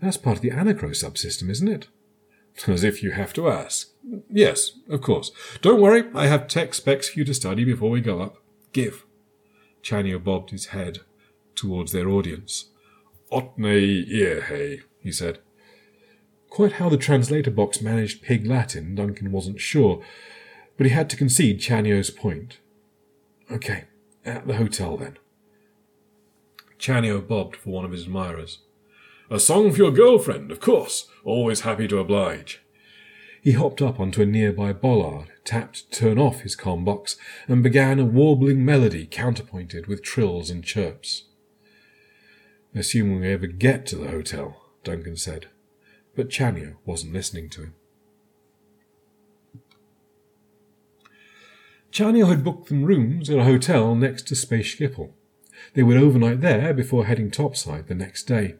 That's 0.00 0.16
part 0.16 0.36
of 0.36 0.42
the 0.42 0.50
Anacro 0.50 0.90
subsystem, 0.90 1.48
isn't 1.50 1.68
it? 1.68 1.88
As 2.68 2.84
if 2.84 3.02
you 3.02 3.12
have 3.12 3.32
to 3.34 3.48
ask. 3.48 3.90
Yes, 4.30 4.72
of 4.88 5.00
course. 5.00 5.32
Don't 5.62 5.80
worry, 5.80 6.04
I 6.14 6.26
have 6.26 6.46
tech 6.46 6.74
specs 6.74 7.08
for 7.08 7.18
you 7.18 7.24
to 7.24 7.34
study 7.34 7.64
before 7.64 7.90
we 7.90 8.00
go 8.00 8.20
up. 8.20 8.36
Give. 8.72 9.04
Chanio 9.82 10.22
bobbed 10.22 10.50
his 10.50 10.66
head 10.66 11.00
towards 11.54 11.92
their 11.92 12.08
audience. 12.08 12.66
Otne 13.32 14.06
earhe, 14.08 14.82
he 15.00 15.10
said. 15.10 15.38
Quite 16.54 16.74
how 16.74 16.88
the 16.88 16.96
translator 16.96 17.50
box 17.50 17.80
managed 17.80 18.22
pig 18.22 18.46
Latin, 18.46 18.94
Duncan 18.94 19.32
wasn't 19.32 19.60
sure, 19.60 20.00
but 20.76 20.86
he 20.86 20.92
had 20.92 21.10
to 21.10 21.16
concede 21.16 21.58
Chanio's 21.58 22.10
point. 22.10 22.60
Okay, 23.50 23.86
at 24.24 24.46
the 24.46 24.54
hotel 24.54 24.96
then. 24.96 25.18
Chanio 26.78 27.26
bobbed 27.26 27.56
for 27.56 27.70
one 27.70 27.84
of 27.84 27.90
his 27.90 28.04
admirers. 28.04 28.60
A 29.28 29.40
song 29.40 29.72
for 29.72 29.78
your 29.78 29.90
girlfriend, 29.90 30.52
of 30.52 30.60
course. 30.60 31.08
Always 31.24 31.62
happy 31.62 31.88
to 31.88 31.98
oblige. 31.98 32.62
He 33.42 33.50
hopped 33.50 33.82
up 33.82 33.98
onto 33.98 34.22
a 34.22 34.26
nearby 34.26 34.72
bollard, 34.72 35.32
tapped 35.44 35.90
turn 35.90 36.20
off 36.20 36.42
his 36.42 36.54
com 36.54 36.84
box, 36.84 37.16
and 37.48 37.64
began 37.64 37.98
a 37.98 38.04
warbling 38.04 38.64
melody 38.64 39.06
counterpointed 39.06 39.88
with 39.88 40.04
trills 40.04 40.50
and 40.50 40.62
chirps. 40.62 41.24
Assuming 42.76 43.22
we 43.22 43.32
ever 43.32 43.48
get 43.48 43.86
to 43.86 43.96
the 43.96 44.12
hotel, 44.12 44.62
Duncan 44.84 45.16
said 45.16 45.48
but 46.14 46.28
Chanio 46.28 46.76
wasn't 46.84 47.12
listening 47.12 47.48
to 47.50 47.62
him. 47.62 47.74
Chanio 51.92 52.28
had 52.28 52.42
booked 52.42 52.68
them 52.68 52.84
rooms 52.84 53.30
at 53.30 53.38
a 53.38 53.44
hotel 53.44 53.94
next 53.94 54.26
to 54.26 54.34
Space 54.34 54.74
Schiphol. 54.74 55.12
They 55.74 55.82
would 55.82 55.96
overnight 55.96 56.40
there 56.40 56.74
before 56.74 57.06
heading 57.06 57.30
topside 57.30 57.86
the 57.86 57.94
next 57.94 58.24
day. 58.24 58.56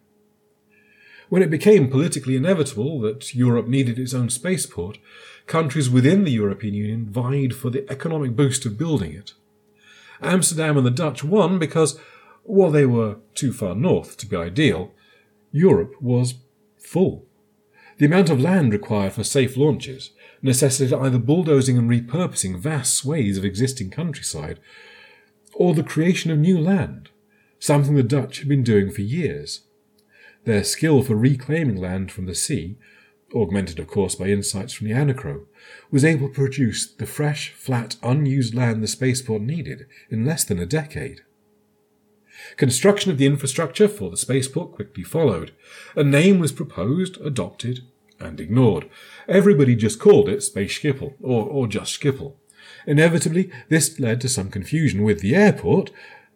When 1.29 1.43
it 1.43 1.51
became 1.51 1.91
politically 1.91 2.37
inevitable 2.37 3.01
that 3.01 3.35
Europe 3.35 3.67
needed 3.67 3.99
its 3.99 4.15
own 4.15 4.31
spaceport, 4.31 4.99
countries 5.47 5.91
within 5.91 6.25
the 6.25 6.31
European 6.31 6.75
Union 6.75 7.07
vied 7.07 7.55
for 7.55 7.71
the 7.71 7.91
economic 7.91 8.37
boost 8.37 8.67
of 8.67 8.79
building 8.79 9.13
it. 9.13 9.33
Amsterdam 10.23 10.77
and 10.77 10.87
the 10.87 10.91
Dutch 10.91 11.25
won 11.25 11.59
because, 11.59 11.99
while 12.45 12.71
they 12.71 12.87
were 12.87 13.17
too 13.35 13.53
far 13.53 13.75
north 13.75 14.17
to 14.19 14.27
be 14.27 14.37
ideal, 14.37 14.93
Europe 15.51 16.01
was 16.01 16.35
full. 16.79 17.27
The 17.99 18.07
amount 18.07 18.31
of 18.31 18.41
land 18.41 18.73
required 18.73 19.13
for 19.13 19.25
safe 19.25 19.57
launches 19.57 20.11
necessitated 20.43 20.99
either 20.99 21.19
bulldozing 21.19 21.79
and 21.79 21.89
repurposing 21.89 22.59
vast 22.59 22.95
swathes 22.95 23.39
of 23.39 23.45
existing 23.45 23.91
countryside, 23.91 24.61
or 25.55 25.75
the 25.75 25.83
creation 25.83 26.31
of 26.31 26.39
new 26.39 26.59
land, 26.59 27.09
something 27.59 27.95
the 27.95 28.03
Dutch 28.03 28.41
had 28.41 28.49
been 28.49 28.63
doing 28.63 28.91
for 28.91 29.01
years. 29.01 29.63
Their 30.45 30.65
skill 30.65 31.03
for 31.03 31.15
reclaiming 31.15 31.77
land 31.77 32.13
from 32.13 32.27
the 32.27 32.35
sea, 32.35 32.77
augmented 33.35 33.79
of 33.79 33.87
course 33.87 34.15
by 34.15 34.27
insights 34.27 34.75
from 34.75 34.89
the 34.89 34.95
Anacro, 34.95 35.47
was 35.91 36.05
able 36.05 36.29
to 36.29 36.35
produce 36.35 36.93
the 36.93 37.07
fresh, 37.07 37.53
flat, 37.53 37.97
unused 38.03 38.55
land 38.55 38.83
the 38.83 38.89
spaceport 38.89 39.41
needed 39.41 39.87
in 40.11 40.27
less 40.27 40.45
than 40.45 40.59
a 40.59 40.67
decade. 40.67 41.23
Construction 42.57 43.11
of 43.11 43.19
the 43.19 43.27
infrastructure 43.27 43.89
for 43.89 44.11
the 44.11 44.17
spaceport 44.17 44.73
quickly 44.73 45.03
followed. 45.03 45.53
A 45.97 46.05
name 46.05 46.39
was 46.39 46.53
proposed, 46.53 47.21
adopted, 47.21 47.81
and 48.21 48.41
ignored. 48.41 48.89
Everybody 49.29 49.77
just 49.77 49.99
called 49.99 50.29
it 50.29 50.43
Space 50.43 50.79
Schiphol, 50.79 51.15
or, 51.21 51.47
or 51.47 51.67
just 51.67 52.01
Schiphol. 52.01 52.35
Inevitably, 52.87 53.51
this 53.69 53.99
led 53.99 54.21
to 54.21 54.29
some 54.29 54.51
confusion 54.51 55.03
with 55.03 55.21
the 55.21 55.35
airport, 55.35 55.91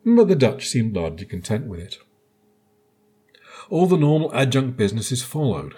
but 0.05 0.29
the 0.29 0.37
Dutch 0.37 0.69
seemed 0.69 0.95
largely 0.95 1.27
content 1.27 1.67
with 1.67 1.81
it. 1.81 1.99
All 3.71 3.87
the 3.87 3.97
normal 3.97 4.35
adjunct 4.35 4.77
businesses 4.77 5.23
followed. 5.23 5.75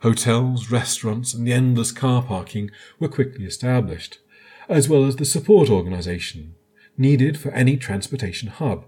Hotels, 0.00 0.70
restaurants, 0.70 1.34
and 1.34 1.46
the 1.46 1.52
endless 1.52 1.92
car 1.92 2.22
parking 2.22 2.70
were 2.98 3.08
quickly 3.08 3.44
established, 3.44 4.18
as 4.68 4.88
well 4.88 5.04
as 5.04 5.16
the 5.16 5.24
support 5.24 5.68
organisation 5.68 6.54
needed 6.96 7.38
for 7.38 7.50
any 7.50 7.76
transportation 7.76 8.48
hub, 8.48 8.86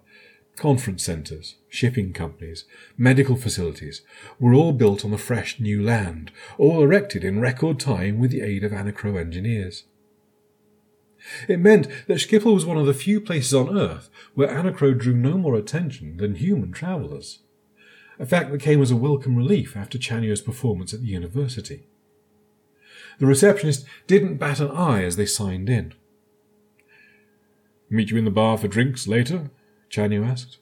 Conference 0.57 1.03
centres, 1.03 1.57
shipping 1.69 2.15
companies, 2.15 2.65
medical 2.97 3.37
facilities 3.37 4.01
were 4.41 4.55
all 4.55 4.73
built 4.73 5.05
on 5.05 5.11
the 5.11 5.19
fresh 5.19 5.61
new 5.61 5.83
land, 5.83 6.33
all 6.57 6.83
erected 6.83 7.23
in 7.25 7.41
record 7.41 7.79
time 7.79 8.19
with 8.19 8.31
the 8.31 8.41
aid 8.41 8.65
of 8.65 8.73
Anacro 8.73 9.17
engineers. 9.17 9.85
It 11.47 11.59
meant 11.59 11.89
that 12.07 12.19
Schiphol 12.19 12.55
was 12.55 12.65
one 12.65 12.79
of 12.79 12.87
the 12.87 12.95
few 12.95 13.21
places 13.21 13.53
on 13.53 13.77
Earth 13.77 14.09
where 14.35 14.49
Anacro 14.49 14.95
drew 14.95 15.15
no 15.15 15.37
more 15.37 15.57
attention 15.57 16.17
than 16.17 16.37
human 16.37 16.73
travellers, 16.73 17.41
a 18.19 18.25
fact 18.25 18.51
that 18.51 18.61
came 18.61 18.81
as 18.81 18.91
a 18.91 18.97
welcome 18.97 19.37
relief 19.37 19.77
after 19.77 19.99
Chanyo's 19.99 20.41
performance 20.41 20.95
at 20.95 21.01
the 21.03 21.09
university. 21.09 21.87
The 23.19 23.27
receptionist 23.27 23.85
didn't 24.07 24.37
bat 24.37 24.61
an 24.61 24.71
eye 24.71 25.03
as 25.03 25.17
they 25.17 25.27
signed 25.27 25.69
in. 25.69 25.93
Meet 27.91 28.11
you 28.11 28.17
in 28.17 28.25
the 28.25 28.31
bar 28.31 28.57
for 28.57 28.69
drinks 28.69 29.07
later? 29.07 29.51
Chanyo 29.97 30.29
asked. 30.29 30.59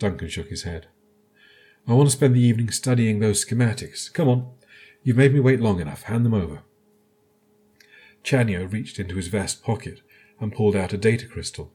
Duncan 0.00 0.28
shook 0.28 0.48
his 0.48 0.64
head. 0.64 0.88
I 1.86 1.92
want 1.92 2.10
to 2.10 2.16
spend 2.16 2.34
the 2.34 2.40
evening 2.40 2.70
studying 2.70 3.20
those 3.20 3.44
schematics. 3.44 4.12
Come 4.12 4.28
on. 4.28 4.50
You've 5.04 5.16
made 5.16 5.32
me 5.32 5.38
wait 5.38 5.60
long 5.60 5.80
enough. 5.80 6.02
Hand 6.04 6.26
them 6.26 6.34
over. 6.34 6.62
Chanyo 8.24 8.72
reached 8.72 8.98
into 8.98 9.14
his 9.14 9.28
vest 9.28 9.62
pocket 9.62 10.00
and 10.40 10.52
pulled 10.52 10.74
out 10.74 10.92
a 10.92 10.98
data 10.98 11.28
crystal. 11.28 11.72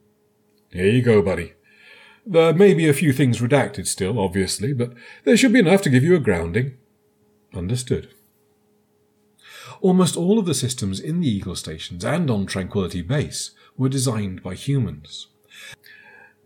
Here 0.70 0.86
you 0.86 1.00
go, 1.00 1.22
buddy. 1.22 1.54
There 2.26 2.52
may 2.52 2.74
be 2.74 2.86
a 2.86 2.92
few 2.92 3.14
things 3.14 3.40
redacted 3.40 3.86
still, 3.86 4.18
obviously, 4.18 4.74
but 4.74 4.92
there 5.24 5.36
should 5.36 5.54
be 5.54 5.60
enough 5.60 5.80
to 5.82 5.90
give 5.90 6.04
you 6.04 6.14
a 6.14 6.20
grounding. 6.20 6.76
Understood. 7.54 8.10
Almost 9.80 10.14
all 10.14 10.38
of 10.38 10.44
the 10.44 10.52
systems 10.52 11.00
in 11.00 11.20
the 11.20 11.28
Eagle 11.28 11.56
stations 11.56 12.04
and 12.04 12.30
on 12.30 12.44
Tranquility 12.44 13.00
Base 13.00 13.52
were 13.78 13.88
designed 13.88 14.42
by 14.42 14.54
humans. 14.54 15.28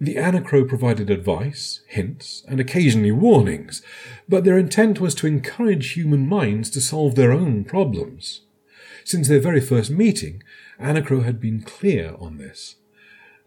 The 0.02 0.16
Anacro 0.16 0.64
provided 0.64 1.10
advice, 1.10 1.82
hints, 1.86 2.42
and 2.48 2.58
occasionally 2.58 3.12
warnings, 3.12 3.82
but 4.28 4.42
their 4.42 4.58
intent 4.58 5.00
was 5.00 5.14
to 5.14 5.28
encourage 5.28 5.92
human 5.92 6.28
minds 6.28 6.70
to 6.70 6.80
solve 6.80 7.14
their 7.14 7.30
own 7.30 7.62
problems. 7.62 8.40
Since 9.04 9.28
their 9.28 9.38
very 9.38 9.60
first 9.60 9.92
meeting, 9.92 10.42
Anacro 10.76 11.20
had 11.20 11.38
been 11.38 11.62
clear 11.62 12.16
on 12.18 12.38
this. 12.38 12.74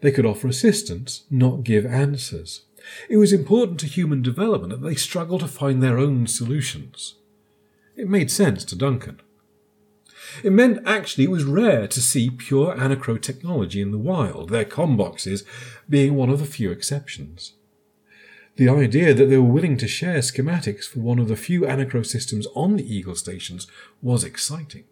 They 0.00 0.10
could 0.10 0.24
offer 0.24 0.48
assistance, 0.48 1.24
not 1.30 1.62
give 1.62 1.84
answers. 1.84 2.62
It 3.10 3.18
was 3.18 3.34
important 3.34 3.78
to 3.80 3.86
human 3.86 4.22
development 4.22 4.80
that 4.80 4.88
they 4.88 4.94
struggle 4.94 5.38
to 5.40 5.46
find 5.46 5.82
their 5.82 5.98
own 5.98 6.26
solutions. 6.26 7.16
It 7.96 8.08
made 8.08 8.30
sense 8.30 8.64
to 8.64 8.76
Duncan. 8.76 9.20
It 10.42 10.52
meant 10.52 10.86
actually 10.86 11.24
it 11.24 11.30
was 11.30 11.44
rare 11.44 11.86
to 11.88 12.00
see 12.00 12.30
pure 12.30 12.74
anacro 12.78 13.16
technology 13.16 13.80
in 13.80 13.90
the 13.90 13.98
wild, 13.98 14.50
their 14.50 14.64
comboxes 14.64 15.44
being 15.88 16.14
one 16.14 16.30
of 16.30 16.38
the 16.38 16.46
few 16.46 16.70
exceptions. 16.70 17.54
The 18.56 18.68
idea 18.68 19.12
that 19.12 19.26
they 19.26 19.36
were 19.36 19.42
willing 19.42 19.76
to 19.78 19.88
share 19.88 20.18
schematics 20.18 20.84
for 20.84 21.00
one 21.00 21.18
of 21.18 21.28
the 21.28 21.36
few 21.36 21.66
anacro 21.66 22.02
systems 22.02 22.46
on 22.54 22.76
the 22.76 22.94
Eagle 22.94 23.14
stations 23.14 23.66
was 24.00 24.24
exciting. 24.24 24.84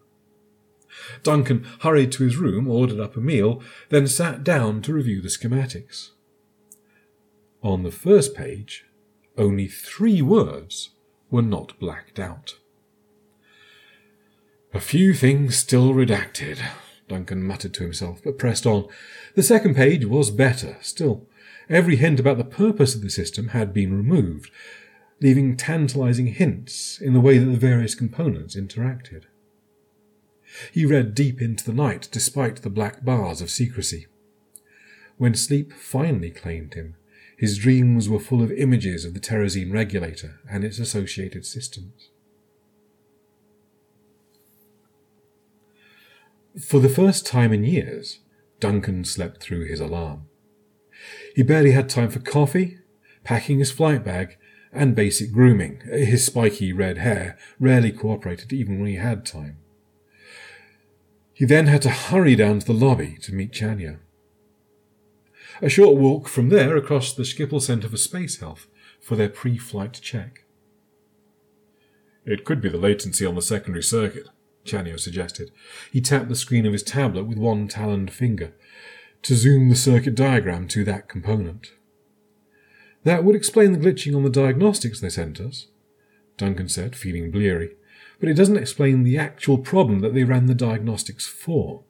Duncan 1.22 1.66
hurried 1.80 2.12
to 2.12 2.24
his 2.24 2.36
room, 2.36 2.68
ordered 2.68 3.00
up 3.00 3.16
a 3.16 3.20
meal, 3.20 3.62
then 3.88 4.06
sat 4.06 4.44
down 4.44 4.82
to 4.82 4.92
review 4.92 5.20
the 5.20 5.28
schematics. 5.28 6.10
On 7.62 7.82
the 7.82 7.90
first 7.90 8.34
page, 8.34 8.84
only 9.38 9.66
three 9.66 10.20
words 10.20 10.90
were 11.30 11.42
not 11.42 11.78
blacked 11.80 12.20
out. 12.20 12.58
A 14.74 14.80
few 14.80 15.14
things 15.14 15.56
still 15.56 15.94
redacted, 15.94 16.60
Duncan 17.08 17.44
muttered 17.44 17.72
to 17.74 17.84
himself, 17.84 18.20
but 18.24 18.38
pressed 18.38 18.66
on. 18.66 18.88
The 19.36 19.42
second 19.44 19.76
page 19.76 20.04
was 20.04 20.32
better, 20.32 20.78
still. 20.80 21.28
Every 21.70 21.94
hint 21.94 22.18
about 22.18 22.38
the 22.38 22.44
purpose 22.44 22.96
of 22.96 23.00
the 23.00 23.08
system 23.08 23.48
had 23.48 23.72
been 23.72 23.96
removed, 23.96 24.50
leaving 25.20 25.56
tantalizing 25.56 26.26
hints 26.26 27.00
in 27.00 27.12
the 27.12 27.20
way 27.20 27.38
that 27.38 27.44
the 27.44 27.56
various 27.56 27.94
components 27.94 28.56
interacted. 28.56 29.26
He 30.72 30.84
read 30.84 31.14
deep 31.14 31.40
into 31.40 31.64
the 31.64 31.72
night 31.72 32.08
despite 32.10 32.62
the 32.62 32.68
black 32.68 33.04
bars 33.04 33.40
of 33.40 33.50
secrecy. 33.50 34.08
When 35.18 35.36
sleep 35.36 35.72
finally 35.72 36.32
claimed 36.32 36.74
him, 36.74 36.96
his 37.36 37.58
dreams 37.58 38.08
were 38.08 38.18
full 38.18 38.42
of 38.42 38.50
images 38.50 39.04
of 39.04 39.14
the 39.14 39.20
Terrazine 39.20 39.72
regulator 39.72 40.40
and 40.50 40.64
its 40.64 40.80
associated 40.80 41.46
systems. 41.46 42.10
For 46.60 46.78
the 46.78 46.88
first 46.88 47.26
time 47.26 47.52
in 47.52 47.64
years, 47.64 48.20
Duncan 48.60 49.04
slept 49.04 49.42
through 49.42 49.64
his 49.66 49.80
alarm. 49.80 50.28
He 51.34 51.42
barely 51.42 51.72
had 51.72 51.88
time 51.88 52.10
for 52.10 52.20
coffee, 52.20 52.78
packing 53.24 53.58
his 53.58 53.72
flight 53.72 54.04
bag, 54.04 54.36
and 54.72 54.94
basic 54.94 55.32
grooming. 55.32 55.80
His 55.80 56.24
spiky 56.24 56.72
red 56.72 56.98
hair 56.98 57.36
rarely 57.58 57.90
cooperated 57.90 58.52
even 58.52 58.78
when 58.78 58.88
he 58.88 58.96
had 58.96 59.26
time. 59.26 59.58
He 61.32 61.44
then 61.44 61.66
had 61.66 61.82
to 61.82 61.90
hurry 61.90 62.36
down 62.36 62.60
to 62.60 62.66
the 62.66 62.72
lobby 62.72 63.18
to 63.22 63.34
meet 63.34 63.52
Chanyo. 63.52 63.98
A 65.60 65.68
short 65.68 65.96
walk 65.96 66.28
from 66.28 66.50
there 66.50 66.76
across 66.76 67.12
the 67.12 67.24
Schiphol 67.24 67.60
Centre 67.60 67.88
for 67.88 67.96
Space 67.96 68.38
Health 68.38 68.68
for 69.00 69.16
their 69.16 69.28
pre-flight 69.28 69.98
check. 70.00 70.44
It 72.24 72.44
could 72.44 72.60
be 72.60 72.68
the 72.68 72.78
latency 72.78 73.26
on 73.26 73.34
the 73.34 73.42
secondary 73.42 73.82
circuit, 73.82 74.28
Chanyo 74.64 74.98
suggested. 74.98 75.50
He 75.92 76.00
tapped 76.00 76.28
the 76.28 76.36
screen 76.36 76.66
of 76.66 76.72
his 76.72 76.82
tablet 76.82 77.24
with 77.24 77.38
one 77.38 77.68
taloned 77.68 78.12
finger 78.12 78.52
to 79.22 79.34
zoom 79.34 79.68
the 79.68 79.76
circuit 79.76 80.14
diagram 80.14 80.68
to 80.68 80.84
that 80.84 81.08
component. 81.08 81.72
That 83.04 83.24
would 83.24 83.36
explain 83.36 83.72
the 83.72 83.78
glitching 83.78 84.14
on 84.16 84.22
the 84.22 84.30
diagnostics 84.30 85.00
they 85.00 85.10
sent 85.10 85.40
us, 85.40 85.68
Duncan 86.36 86.68
said, 86.68 86.96
feeling 86.96 87.30
bleary, 87.30 87.76
but 88.18 88.28
it 88.28 88.34
doesn't 88.34 88.56
explain 88.56 89.02
the 89.02 89.18
actual 89.18 89.58
problem 89.58 90.00
that 90.00 90.14
they 90.14 90.24
ran 90.24 90.46
the 90.46 90.54
diagnostics 90.54 91.26
for. 91.26 91.82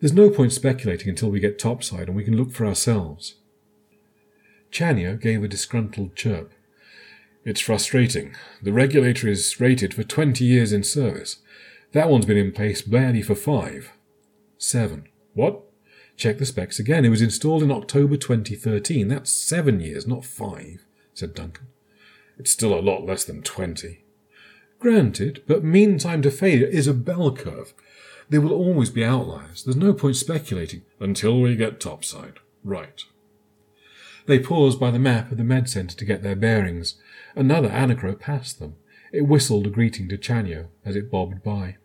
There's 0.00 0.12
no 0.12 0.30
point 0.30 0.52
speculating 0.52 1.08
until 1.08 1.30
we 1.30 1.40
get 1.40 1.58
topside 1.58 2.08
and 2.08 2.16
we 2.16 2.24
can 2.24 2.36
look 2.36 2.52
for 2.52 2.66
ourselves. 2.66 3.36
Chanyo 4.70 5.20
gave 5.20 5.42
a 5.42 5.48
disgruntled 5.48 6.14
chirp. 6.16 6.52
It's 7.44 7.60
frustrating. 7.60 8.34
The 8.60 8.72
regulator 8.72 9.28
is 9.28 9.60
rated 9.60 9.94
for 9.94 10.02
20 10.02 10.44
years 10.44 10.72
in 10.72 10.82
service. 10.82 11.38
That 11.96 12.10
one's 12.10 12.26
been 12.26 12.36
in 12.36 12.52
place 12.52 12.82
barely 12.82 13.22
for 13.22 13.34
five. 13.34 13.90
Seven. 14.58 15.08
What? 15.32 15.62
Check 16.18 16.36
the 16.36 16.44
specs 16.44 16.78
again. 16.78 17.06
It 17.06 17.08
was 17.08 17.22
installed 17.22 17.62
in 17.62 17.70
October 17.70 18.18
2013. 18.18 19.08
That's 19.08 19.32
seven 19.32 19.80
years, 19.80 20.06
not 20.06 20.22
five, 20.22 20.84
said 21.14 21.34
Duncan. 21.34 21.68
It's 22.38 22.50
still 22.50 22.78
a 22.78 22.84
lot 22.84 23.06
less 23.06 23.24
than 23.24 23.40
20. 23.40 24.04
Granted, 24.78 25.42
but 25.46 25.64
mean 25.64 25.96
time 25.96 26.20
to 26.20 26.30
failure 26.30 26.66
is 26.66 26.86
a 26.86 26.92
bell 26.92 27.34
curve. 27.34 27.72
There 28.28 28.42
will 28.42 28.52
always 28.52 28.90
be 28.90 29.02
outliers. 29.02 29.64
There's 29.64 29.74
no 29.74 29.94
point 29.94 30.16
speculating 30.16 30.82
until 31.00 31.40
we 31.40 31.56
get 31.56 31.80
topside. 31.80 32.40
Right. 32.62 33.04
They 34.26 34.38
paused 34.38 34.78
by 34.78 34.90
the 34.90 34.98
map 34.98 35.32
of 35.32 35.38
the 35.38 35.44
med 35.44 35.70
centre 35.70 35.96
to 35.96 36.04
get 36.04 36.22
their 36.22 36.36
bearings. 36.36 36.96
Another 37.34 37.70
anacro 37.70 38.14
passed 38.14 38.58
them. 38.58 38.76
It 39.14 39.22
whistled 39.22 39.66
a 39.66 39.70
greeting 39.70 40.10
to 40.10 40.18
Chanyo 40.18 40.66
as 40.84 40.94
it 40.94 41.10
bobbed 41.10 41.42
by. 41.42 41.76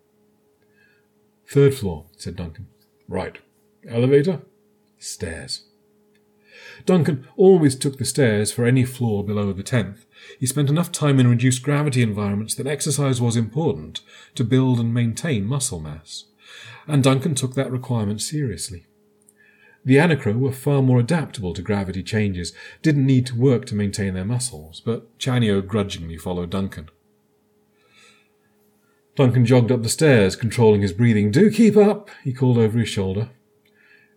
Third 1.51 1.75
floor, 1.75 2.05
said 2.15 2.37
Duncan. 2.37 2.67
Right. 3.09 3.39
Elevator? 3.85 4.39
Stairs. 4.97 5.65
Duncan 6.85 7.27
always 7.35 7.75
took 7.75 7.97
the 7.97 8.05
stairs 8.05 8.53
for 8.53 8.63
any 8.63 8.85
floor 8.85 9.21
below 9.21 9.51
the 9.51 9.61
tenth. 9.61 10.05
He 10.39 10.45
spent 10.45 10.69
enough 10.69 10.93
time 10.93 11.19
in 11.19 11.27
reduced 11.27 11.61
gravity 11.61 12.01
environments 12.01 12.55
that 12.55 12.67
exercise 12.67 13.19
was 13.19 13.35
important 13.35 13.99
to 14.35 14.45
build 14.45 14.79
and 14.79 14.93
maintain 14.93 15.45
muscle 15.45 15.81
mass. 15.81 16.23
And 16.87 17.03
Duncan 17.03 17.35
took 17.35 17.53
that 17.55 17.69
requirement 17.69 18.21
seriously. 18.21 18.85
The 19.83 19.97
Anacro 19.97 20.37
were 20.37 20.53
far 20.53 20.81
more 20.81 21.01
adaptable 21.01 21.53
to 21.55 21.61
gravity 21.61 22.01
changes, 22.01 22.53
didn't 22.81 23.05
need 23.05 23.25
to 23.25 23.35
work 23.35 23.65
to 23.65 23.75
maintain 23.75 24.13
their 24.13 24.23
muscles, 24.23 24.79
but 24.79 25.17
Chanyo 25.19 25.67
grudgingly 25.67 26.15
followed 26.15 26.51
Duncan. 26.51 26.89
Duncan 29.15 29.45
jogged 29.45 29.71
up 29.71 29.83
the 29.83 29.89
stairs, 29.89 30.35
controlling 30.35 30.81
his 30.81 30.93
breathing. 30.93 31.31
Do 31.31 31.51
keep 31.51 31.75
up, 31.75 32.09
he 32.23 32.33
called 32.33 32.57
over 32.57 32.79
his 32.79 32.89
shoulder. 32.89 33.29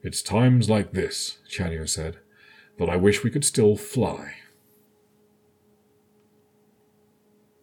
It's 0.02 0.22
times 0.22 0.70
like 0.70 0.92
this, 0.92 1.38
Chanyo 1.50 1.88
said, 1.88 2.18
that 2.78 2.88
I 2.88 2.96
wish 2.96 3.24
we 3.24 3.30
could 3.30 3.44
still 3.44 3.76
fly. 3.76 4.34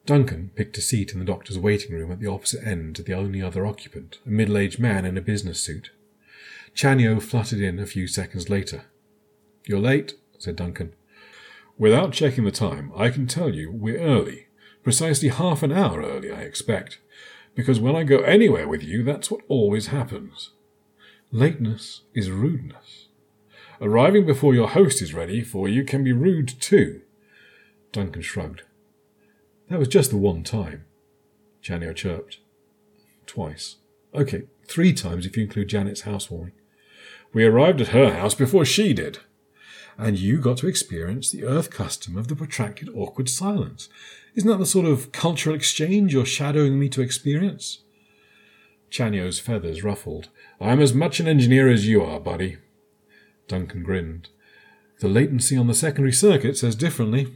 Duncan 0.05 0.51
picked 0.55 0.77
a 0.77 0.81
seat 0.81 1.13
in 1.13 1.19
the 1.19 1.25
doctor's 1.25 1.59
waiting 1.59 1.95
room 1.95 2.11
at 2.11 2.19
the 2.19 2.27
opposite 2.27 2.67
end 2.67 2.95
to 2.97 3.03
the 3.03 3.13
only 3.13 3.41
other 3.41 3.65
occupant, 3.65 4.19
a 4.25 4.29
middle 4.29 4.57
aged 4.57 4.79
man 4.79 5.05
in 5.05 5.17
a 5.17 5.21
business 5.21 5.61
suit. 5.61 5.91
Chanyo 6.75 7.21
fluttered 7.21 7.61
in 7.61 7.79
a 7.79 7.85
few 7.85 8.07
seconds 8.07 8.49
later. 8.49 8.85
You're 9.65 9.79
late, 9.79 10.15
said 10.37 10.55
Duncan. 10.55 10.93
Without 11.77 12.11
checking 12.11 12.43
the 12.43 12.51
time, 12.51 12.91
I 12.95 13.09
can 13.09 13.27
tell 13.27 13.53
you 13.53 13.71
we're 13.71 13.99
early. 13.99 14.47
Precisely 14.83 15.29
half 15.29 15.63
an 15.63 15.71
hour 15.71 16.01
early, 16.01 16.31
I 16.31 16.41
expect 16.41 16.97
because 17.55 17.79
when 17.79 17.95
I 17.95 18.03
go 18.03 18.19
anywhere 18.19 18.67
with 18.67 18.83
you, 18.83 19.03
that's 19.03 19.29
what 19.29 19.41
always 19.47 19.87
happens. 19.87 20.51
Lateness 21.31 22.01
is 22.13 22.29
rudeness. 22.29 23.07
Arriving 23.81 24.25
before 24.25 24.53
your 24.53 24.69
host 24.69 25.01
is 25.01 25.13
ready 25.13 25.43
for 25.43 25.67
you 25.67 25.83
can 25.83 26.03
be 26.03 26.13
rude 26.13 26.49
too. 26.61 27.01
Duncan 27.91 28.21
shrugged. 28.21 28.63
That 29.69 29.79
was 29.79 29.87
just 29.87 30.11
the 30.11 30.17
one 30.17 30.43
time. 30.43 30.85
Chanio 31.63 31.95
chirped. 31.95 32.39
Twice. 33.25 33.77
Okay, 34.13 34.43
three 34.67 34.93
times 34.93 35.25
if 35.25 35.37
you 35.37 35.43
include 35.43 35.69
Janet's 35.69 36.01
housewarming. 36.01 36.53
We 37.33 37.45
arrived 37.45 37.79
at 37.81 37.89
her 37.89 38.13
house 38.13 38.35
before 38.35 38.65
she 38.65 38.93
did. 38.93 39.19
And 39.97 40.17
you 40.17 40.39
got 40.39 40.57
to 40.57 40.67
experience 40.67 41.29
the 41.29 41.43
Earth 41.43 41.69
custom 41.69 42.17
of 42.17 42.27
the 42.27 42.35
protracted 42.35 42.89
awkward 42.95 43.29
silence. 43.29 43.89
Isn't 44.35 44.49
that 44.49 44.59
the 44.59 44.65
sort 44.65 44.85
of 44.85 45.11
cultural 45.11 45.55
exchange 45.55 46.13
you're 46.13 46.25
shadowing 46.25 46.79
me 46.79 46.89
to 46.89 47.01
experience? 47.01 47.79
Chanyo's 48.89 49.39
feathers 49.39 49.83
ruffled. 49.83 50.29
I'm 50.59 50.81
as 50.81 50.93
much 50.93 51.19
an 51.19 51.27
engineer 51.27 51.69
as 51.69 51.87
you 51.87 52.03
are, 52.03 52.19
buddy. 52.19 52.57
Duncan 53.47 53.83
grinned. 53.83 54.29
The 54.99 55.07
latency 55.07 55.57
on 55.57 55.67
the 55.67 55.73
secondary 55.73 56.13
circuit 56.13 56.57
says 56.57 56.75
differently. 56.75 57.35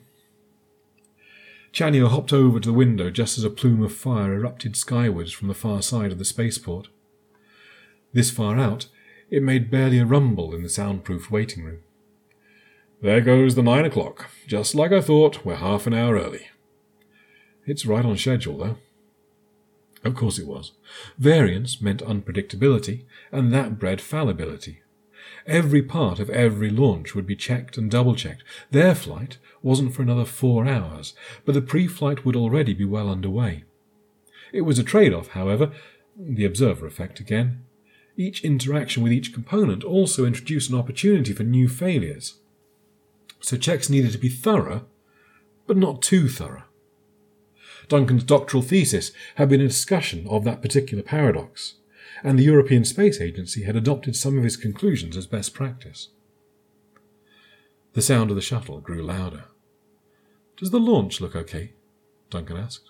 Chanyo 1.74 2.08
hopped 2.08 2.32
over 2.32 2.60
to 2.60 2.70
the 2.70 2.74
window 2.74 3.10
just 3.10 3.38
as 3.38 3.44
a 3.44 3.50
plume 3.50 3.84
of 3.84 3.94
fire 3.94 4.34
erupted 4.34 4.78
skywards 4.78 5.32
from 5.34 5.50
the 5.50 5.54
far 5.54 5.82
side 5.82 6.12
of 6.12 6.20
the 6.20 6.26
spaceport. 6.26 6.88
This 8.14 8.32
far 8.32 8.58
out, 8.58 8.88
it 9.30 9.44
made 9.44 9.72
barely 9.72 10.00
a 10.00 10.06
rumble 10.06 10.56
in 10.56 10.64
the 10.64 10.70
soundproofed 10.70 11.32
waiting 11.32 11.66
room. 11.66 11.80
There 13.02 13.22
goes 13.22 13.56
the 13.56 13.62
nine 13.62 13.86
o'clock. 13.86 14.30
Just 14.48 14.76
like 14.76 14.92
I 14.92 15.02
thought, 15.02 15.46
we're 15.46 15.56
half 15.56 15.86
an 15.86 15.94
hour 15.94 16.16
early. 16.16 16.48
It's 17.66 17.86
right 17.86 18.06
on 18.06 18.18
schedule, 18.18 18.58
though. 18.58 18.78
Of 20.04 20.16
course 20.16 20.38
it 20.38 20.48
was. 20.48 20.74
Variance 21.18 21.82
meant 21.82 22.04
unpredictability, 22.04 23.06
and 23.32 23.52
that 23.52 23.80
bred 23.80 24.00
fallibility. 24.00 24.82
Every 25.48 25.82
part 25.82 26.20
of 26.20 26.30
every 26.30 26.70
launch 26.70 27.16
would 27.16 27.26
be 27.26 27.36
checked 27.36 27.78
and 27.78 27.90
double 27.90 28.16
checked. 28.16 28.44
Their 28.72 28.96
flight 28.96 29.38
wasn't 29.62 29.94
for 29.94 30.04
another 30.04 30.26
four 30.26 30.68
hours, 30.68 31.16
but 31.44 31.54
the 31.54 31.62
pre 31.62 31.88
flight 31.88 32.24
would 32.24 32.36
already 32.36 32.74
be 32.74 32.86
well 32.86 33.10
underway. 33.10 33.64
It 34.54 34.62
was 34.62 34.80
a 34.80 34.84
trade 34.84 35.14
off, 35.14 35.30
however, 35.30 35.72
the 36.18 36.46
observer 36.46 36.86
effect 36.86 37.20
again. 37.20 37.64
Each 38.16 38.44
interaction 38.44 39.04
with 39.04 39.12
each 39.12 39.34
component 39.34 39.84
also 39.84 40.26
introduced 40.26 40.70
an 40.70 40.78
opportunity 40.78 41.34
for 41.34 41.44
new 41.44 41.68
failures. 41.68 42.40
So 43.40 43.58
checks 43.58 43.90
needed 43.90 44.12
to 44.14 44.18
be 44.18 44.30
thorough, 44.30 44.86
but 45.68 45.78
not 45.78 46.02
too 46.02 46.28
thorough. 46.28 46.64
Duncan's 47.88 48.24
doctoral 48.24 48.64
thesis 48.64 49.12
had 49.36 49.50
been 49.50 49.62
a 49.62 49.68
discussion 49.68 50.26
of 50.28 50.44
that 50.44 50.62
particular 50.62 51.04
paradox 51.04 51.76
and 52.24 52.40
the 52.40 52.44
European 52.44 52.86
Space 52.86 53.22
Agency 53.22 53.64
had 53.64 53.76
adopted 53.76 54.16
some 54.16 54.38
of 54.38 54.44
his 54.44 54.58
conclusions 54.58 55.18
as 55.18 55.28
best 55.28 55.54
practice. 55.54 56.10
The 57.94 58.02
sound 58.02 58.30
of 58.30 58.36
the 58.36 58.42
shuttle 58.42 58.80
grew 58.80 59.04
louder. 59.04 59.46
Does 60.58 60.72
the 60.72 60.80
launch 60.80 61.22
look 61.22 61.36
okay? 61.36 61.74
Duncan 62.30 62.58
asked. 62.58 62.90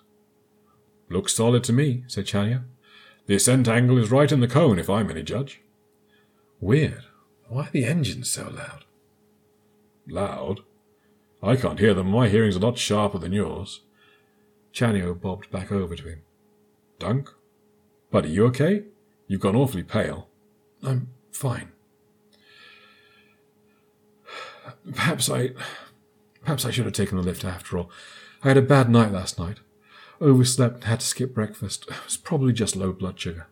Looks 1.08 1.34
solid 1.34 1.64
to 1.64 1.72
me, 1.72 2.04
said 2.06 2.26
Chania. 2.26 2.64
The 3.26 3.34
ascent 3.34 3.68
angle 3.68 3.98
is 3.98 4.10
right 4.10 4.30
in 4.30 4.40
the 4.40 4.48
cone, 4.48 4.78
if 4.78 4.88
I'm 4.88 5.10
any 5.10 5.22
judge. 5.22 5.60
Weird. 6.60 7.04
Why 7.48 7.66
are 7.66 7.70
the 7.70 7.84
engines 7.84 8.30
so 8.30 8.44
loud? 8.48 8.84
Loud? 10.08 10.60
I 11.42 11.56
can't 11.56 11.78
hear 11.78 11.94
them. 11.94 12.10
My 12.10 12.28
hearing's 12.28 12.56
a 12.56 12.60
lot 12.60 12.78
sharper 12.78 13.18
than 13.18 13.32
yours. 13.32 13.80
Chanio 14.72 15.18
bobbed 15.18 15.50
back 15.50 15.72
over 15.72 15.96
to 15.96 16.08
him. 16.08 16.22
Dunk? 16.98 17.30
Buddy, 18.10 18.30
you 18.30 18.46
okay? 18.46 18.84
You've 19.26 19.40
gone 19.40 19.56
awfully 19.56 19.82
pale. 19.82 20.28
I'm 20.82 21.08
fine. 21.32 21.72
Perhaps 24.94 25.30
I. 25.30 25.50
Perhaps 26.42 26.64
I 26.64 26.70
should 26.70 26.84
have 26.84 26.94
taken 26.94 27.16
the 27.16 27.24
lift 27.24 27.44
after 27.44 27.78
all. 27.78 27.90
I 28.42 28.48
had 28.48 28.56
a 28.56 28.62
bad 28.62 28.88
night 28.88 29.12
last 29.12 29.38
night. 29.38 29.58
Overslept 30.20 30.76
and 30.76 30.84
had 30.84 31.00
to 31.00 31.06
skip 31.06 31.34
breakfast. 31.34 31.86
It 31.88 32.04
was 32.04 32.16
probably 32.16 32.52
just 32.52 32.76
low 32.76 32.92
blood 32.92 33.18
sugar. 33.18 33.48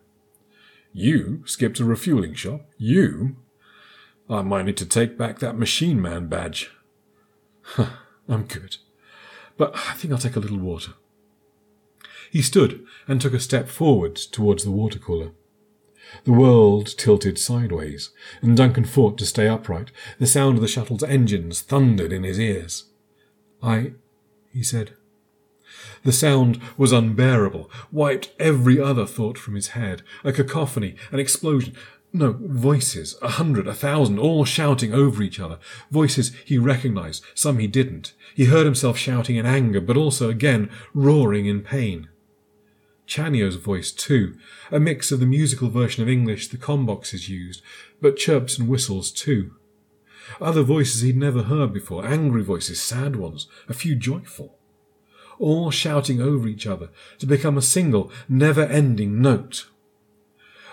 You 0.93 1.43
skipped 1.45 1.79
a 1.79 1.85
refueling 1.85 2.33
shop? 2.35 2.61
You? 2.77 3.35
I 4.29 4.41
might 4.41 4.65
need 4.65 4.77
to 4.77 4.85
take 4.85 5.17
back 5.17 5.39
that 5.39 5.57
machine 5.57 6.01
man 6.01 6.27
badge. 6.27 6.71
I'm 8.27 8.43
good. 8.43 8.77
But 9.57 9.75
I 9.75 9.93
think 9.93 10.11
I'll 10.11 10.19
take 10.19 10.35
a 10.35 10.39
little 10.39 10.57
water. 10.57 10.93
He 12.31 12.41
stood 12.41 12.85
and 13.07 13.21
took 13.21 13.33
a 13.33 13.39
step 13.39 13.69
forward 13.69 14.15
towards 14.15 14.63
the 14.63 14.71
water 14.71 14.99
cooler. 14.99 15.31
The 16.23 16.33
world 16.33 16.97
tilted 16.97 17.37
sideways, 17.37 18.11
and 18.41 18.57
Duncan 18.57 18.85
fought 18.85 19.17
to 19.19 19.25
stay 19.25 19.47
upright. 19.47 19.91
The 20.19 20.27
sound 20.27 20.57
of 20.57 20.61
the 20.61 20.67
shuttle's 20.67 21.03
engines 21.03 21.61
thundered 21.61 22.11
in 22.11 22.23
his 22.23 22.39
ears. 22.39 22.85
I, 23.61 23.93
he 24.51 24.63
said. 24.63 24.93
The 26.03 26.11
sound 26.11 26.61
was 26.77 26.91
unbearable, 26.91 27.69
wiped 27.91 28.31
every 28.39 28.79
other 28.79 29.05
thought 29.05 29.37
from 29.37 29.55
his 29.55 29.69
head. 29.69 30.03
A 30.23 30.31
cacophony, 30.31 30.95
an 31.11 31.19
explosion. 31.19 31.75
No, 32.15 32.31
voices, 32.39 33.17
a 33.21 33.27
hundred, 33.27 33.67
a 33.67 33.73
thousand, 33.73 34.19
all 34.19 34.45
shouting 34.45 34.93
over 34.93 35.21
each 35.21 35.37
other. 35.37 35.59
Voices 35.91 36.33
he 36.45 36.57
recognized, 36.57 37.21
some 37.33 37.59
he 37.59 37.67
didn't. 37.67 38.13
He 38.33 38.45
heard 38.45 38.63
himself 38.63 38.97
shouting 38.97 39.35
in 39.35 39.45
anger, 39.45 39.81
but 39.81 39.97
also 39.97 40.29
again 40.29 40.69
roaring 40.93 41.45
in 41.45 41.59
pain. 41.59 42.07
Chanio's 43.05 43.57
voice, 43.57 43.91
too, 43.91 44.37
a 44.71 44.79
mix 44.79 45.11
of 45.11 45.19
the 45.19 45.25
musical 45.25 45.69
version 45.69 46.03
of 46.03 46.09
English 46.09 46.47
the 46.47 46.57
comboxes 46.57 47.27
used, 47.27 47.61
but 48.01 48.15
chirps 48.15 48.57
and 48.57 48.69
whistles, 48.69 49.11
too. 49.11 49.51
Other 50.39 50.63
voices 50.63 51.01
he'd 51.01 51.17
never 51.17 51.43
heard 51.43 51.73
before, 51.73 52.05
angry 52.05 52.43
voices, 52.43 52.81
sad 52.81 53.17
ones, 53.17 53.47
a 53.67 53.73
few 53.73 53.93
joyful. 53.93 54.57
All 55.37 55.69
shouting 55.69 56.21
over 56.21 56.47
each 56.47 56.65
other 56.65 56.91
to 57.19 57.25
become 57.25 57.57
a 57.57 57.61
single, 57.61 58.09
never 58.29 58.63
ending 58.63 59.21
note. 59.21 59.65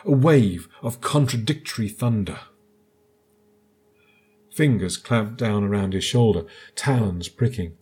A 0.04 0.12
wave 0.12 0.68
of 0.82 1.00
contradictory 1.00 1.88
thunder. 1.88 2.40
Fingers 4.50 4.96
clamped 4.96 5.38
down 5.38 5.64
around 5.64 5.94
his 5.94 6.04
shoulder, 6.04 6.44
talons 6.74 7.28
pricking. 7.28 7.76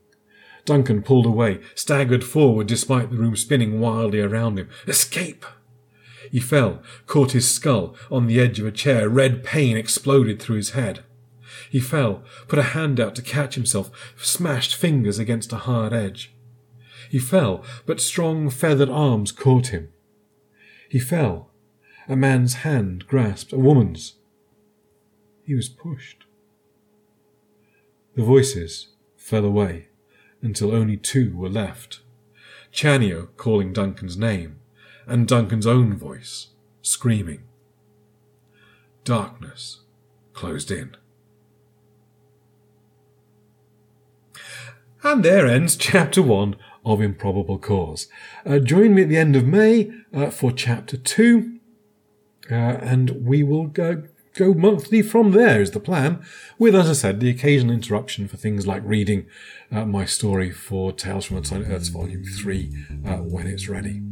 Duncan 0.64 1.02
pulled 1.02 1.26
away, 1.26 1.60
staggered 1.74 2.22
forward 2.22 2.66
despite 2.66 3.10
the 3.10 3.16
room 3.16 3.36
spinning 3.36 3.80
wildly 3.80 4.20
around 4.20 4.58
him. 4.58 4.68
Escape! 4.86 5.44
He 6.30 6.38
fell, 6.38 6.82
caught 7.06 7.32
his 7.32 7.50
skull 7.50 7.96
on 8.10 8.26
the 8.26 8.38
edge 8.38 8.60
of 8.60 8.66
a 8.66 8.70
chair. 8.70 9.08
Red 9.08 9.42
pain 9.42 9.76
exploded 9.76 10.40
through 10.40 10.56
his 10.56 10.70
head. 10.70 11.02
He 11.70 11.80
fell, 11.80 12.22
put 12.46 12.58
a 12.58 12.74
hand 12.74 13.00
out 13.00 13.16
to 13.16 13.22
catch 13.22 13.56
himself, 13.56 13.90
smashed 14.16 14.76
fingers 14.76 15.18
against 15.18 15.52
a 15.52 15.56
hard 15.56 15.92
edge. 15.92 16.32
He 17.10 17.18
fell, 17.18 17.64
but 17.86 18.00
strong 18.00 18.50
feathered 18.50 18.90
arms 18.90 19.32
caught 19.32 19.68
him. 19.68 19.88
He 20.88 21.00
fell. 21.00 21.49
A 22.10 22.16
man's 22.16 22.54
hand 22.54 23.06
grasped 23.06 23.52
a 23.52 23.58
woman's. 23.58 24.16
He 25.44 25.54
was 25.54 25.68
pushed. 25.68 26.24
The 28.16 28.24
voices 28.24 28.88
fell 29.16 29.44
away 29.44 29.86
until 30.42 30.74
only 30.74 30.96
two 30.96 31.36
were 31.36 31.48
left 31.48 32.00
Chanio 32.72 33.28
calling 33.36 33.72
Duncan's 33.72 34.16
name, 34.16 34.58
and 35.06 35.28
Duncan's 35.28 35.68
own 35.68 35.96
voice 35.96 36.48
screaming. 36.82 37.44
Darkness 39.04 39.80
closed 40.32 40.72
in. 40.72 40.96
And 45.04 45.24
there 45.24 45.46
ends 45.46 45.76
chapter 45.78 46.22
one 46.22 46.56
of 46.84 47.00
Improbable 47.00 47.58
Cause. 47.58 48.08
Uh, 48.44 48.58
join 48.58 48.94
me 48.94 49.02
at 49.02 49.08
the 49.08 49.16
end 49.16 49.36
of 49.36 49.46
May 49.46 49.92
uh, 50.12 50.30
for 50.30 50.50
chapter 50.50 50.96
two, 50.96 51.59
uh, 52.50 52.54
and 52.54 53.24
we 53.24 53.42
will 53.42 53.66
go 53.66 54.02
go 54.34 54.54
monthly 54.54 55.02
from 55.02 55.32
there 55.32 55.60
is 55.60 55.72
the 55.72 55.80
plan, 55.80 56.22
with, 56.58 56.74
as 56.74 56.88
I 56.88 56.92
said, 56.92 57.20
the 57.20 57.30
occasional 57.30 57.74
interruption 57.74 58.28
for 58.28 58.36
things 58.36 58.66
like 58.66 58.82
reading 58.84 59.26
uh, 59.72 59.84
my 59.84 60.04
story 60.04 60.50
for 60.50 60.92
Tales 60.92 61.26
from 61.26 61.38
Outside 61.38 61.68
Earth's 61.68 61.88
Volume 61.88 62.24
3 62.24 62.70
uh, 63.06 63.16
when 63.16 63.46
it's 63.46 63.68
ready. 63.68 64.02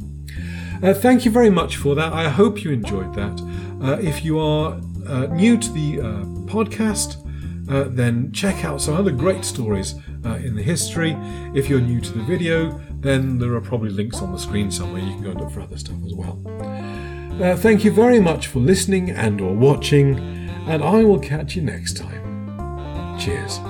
Uh, 0.83 0.95
thank 0.95 1.25
you 1.25 1.31
very 1.31 1.51
much 1.51 1.77
for 1.77 1.95
that. 1.95 2.13
I 2.13 2.29
hope 2.29 2.65
you 2.65 2.73
enjoyed 2.73 3.15
that. 3.15 3.41
Uh, 3.83 3.99
if 4.01 4.25
you 4.25 4.39
are 4.39 4.81
uh, 5.07 5.27
new 5.27 5.57
to 5.57 5.73
the 5.73 6.01
uh, 6.01 6.05
podcast, 6.47 7.25
then 7.95 8.33
check 8.33 8.65
out 8.65 8.81
some 8.81 8.95
other 8.95 9.11
great 9.11 9.45
stories 9.45 9.95
in 10.25 10.57
the 10.57 10.63
history. 10.63 11.17
If 11.55 11.69
you're 11.69 11.81
new 11.81 12.01
to 12.01 12.13
the 12.13 12.25
video, 12.25 12.81
then 13.01 13.39
there 13.39 13.55
are 13.55 13.61
probably 13.61 13.91
links 13.91 14.21
on 14.21 14.33
the 14.33 14.39
screen 14.39 14.71
somewhere. 14.71 15.03
You 15.03 15.13
can 15.15 15.23
go 15.23 15.31
and 15.31 15.41
look 15.41 15.51
for 15.51 15.61
other 15.61 15.79
stuff 15.79 15.97
as 16.05 16.15
well. 16.15 16.98
Uh, 17.41 17.57
thank 17.57 17.85
you 17.85 17.93
very 17.93 18.19
much 18.19 18.49
for 18.49 18.59
listening 18.59 19.11
and 19.11 19.41
or 19.41 19.55
watching, 19.55 20.19
and 20.67 20.83
I 20.83 21.05
will 21.05 21.21
catch 21.21 21.55
you 21.55 21.63
next 21.63 21.97
time. 21.97 23.17
Cheers. 23.17 23.61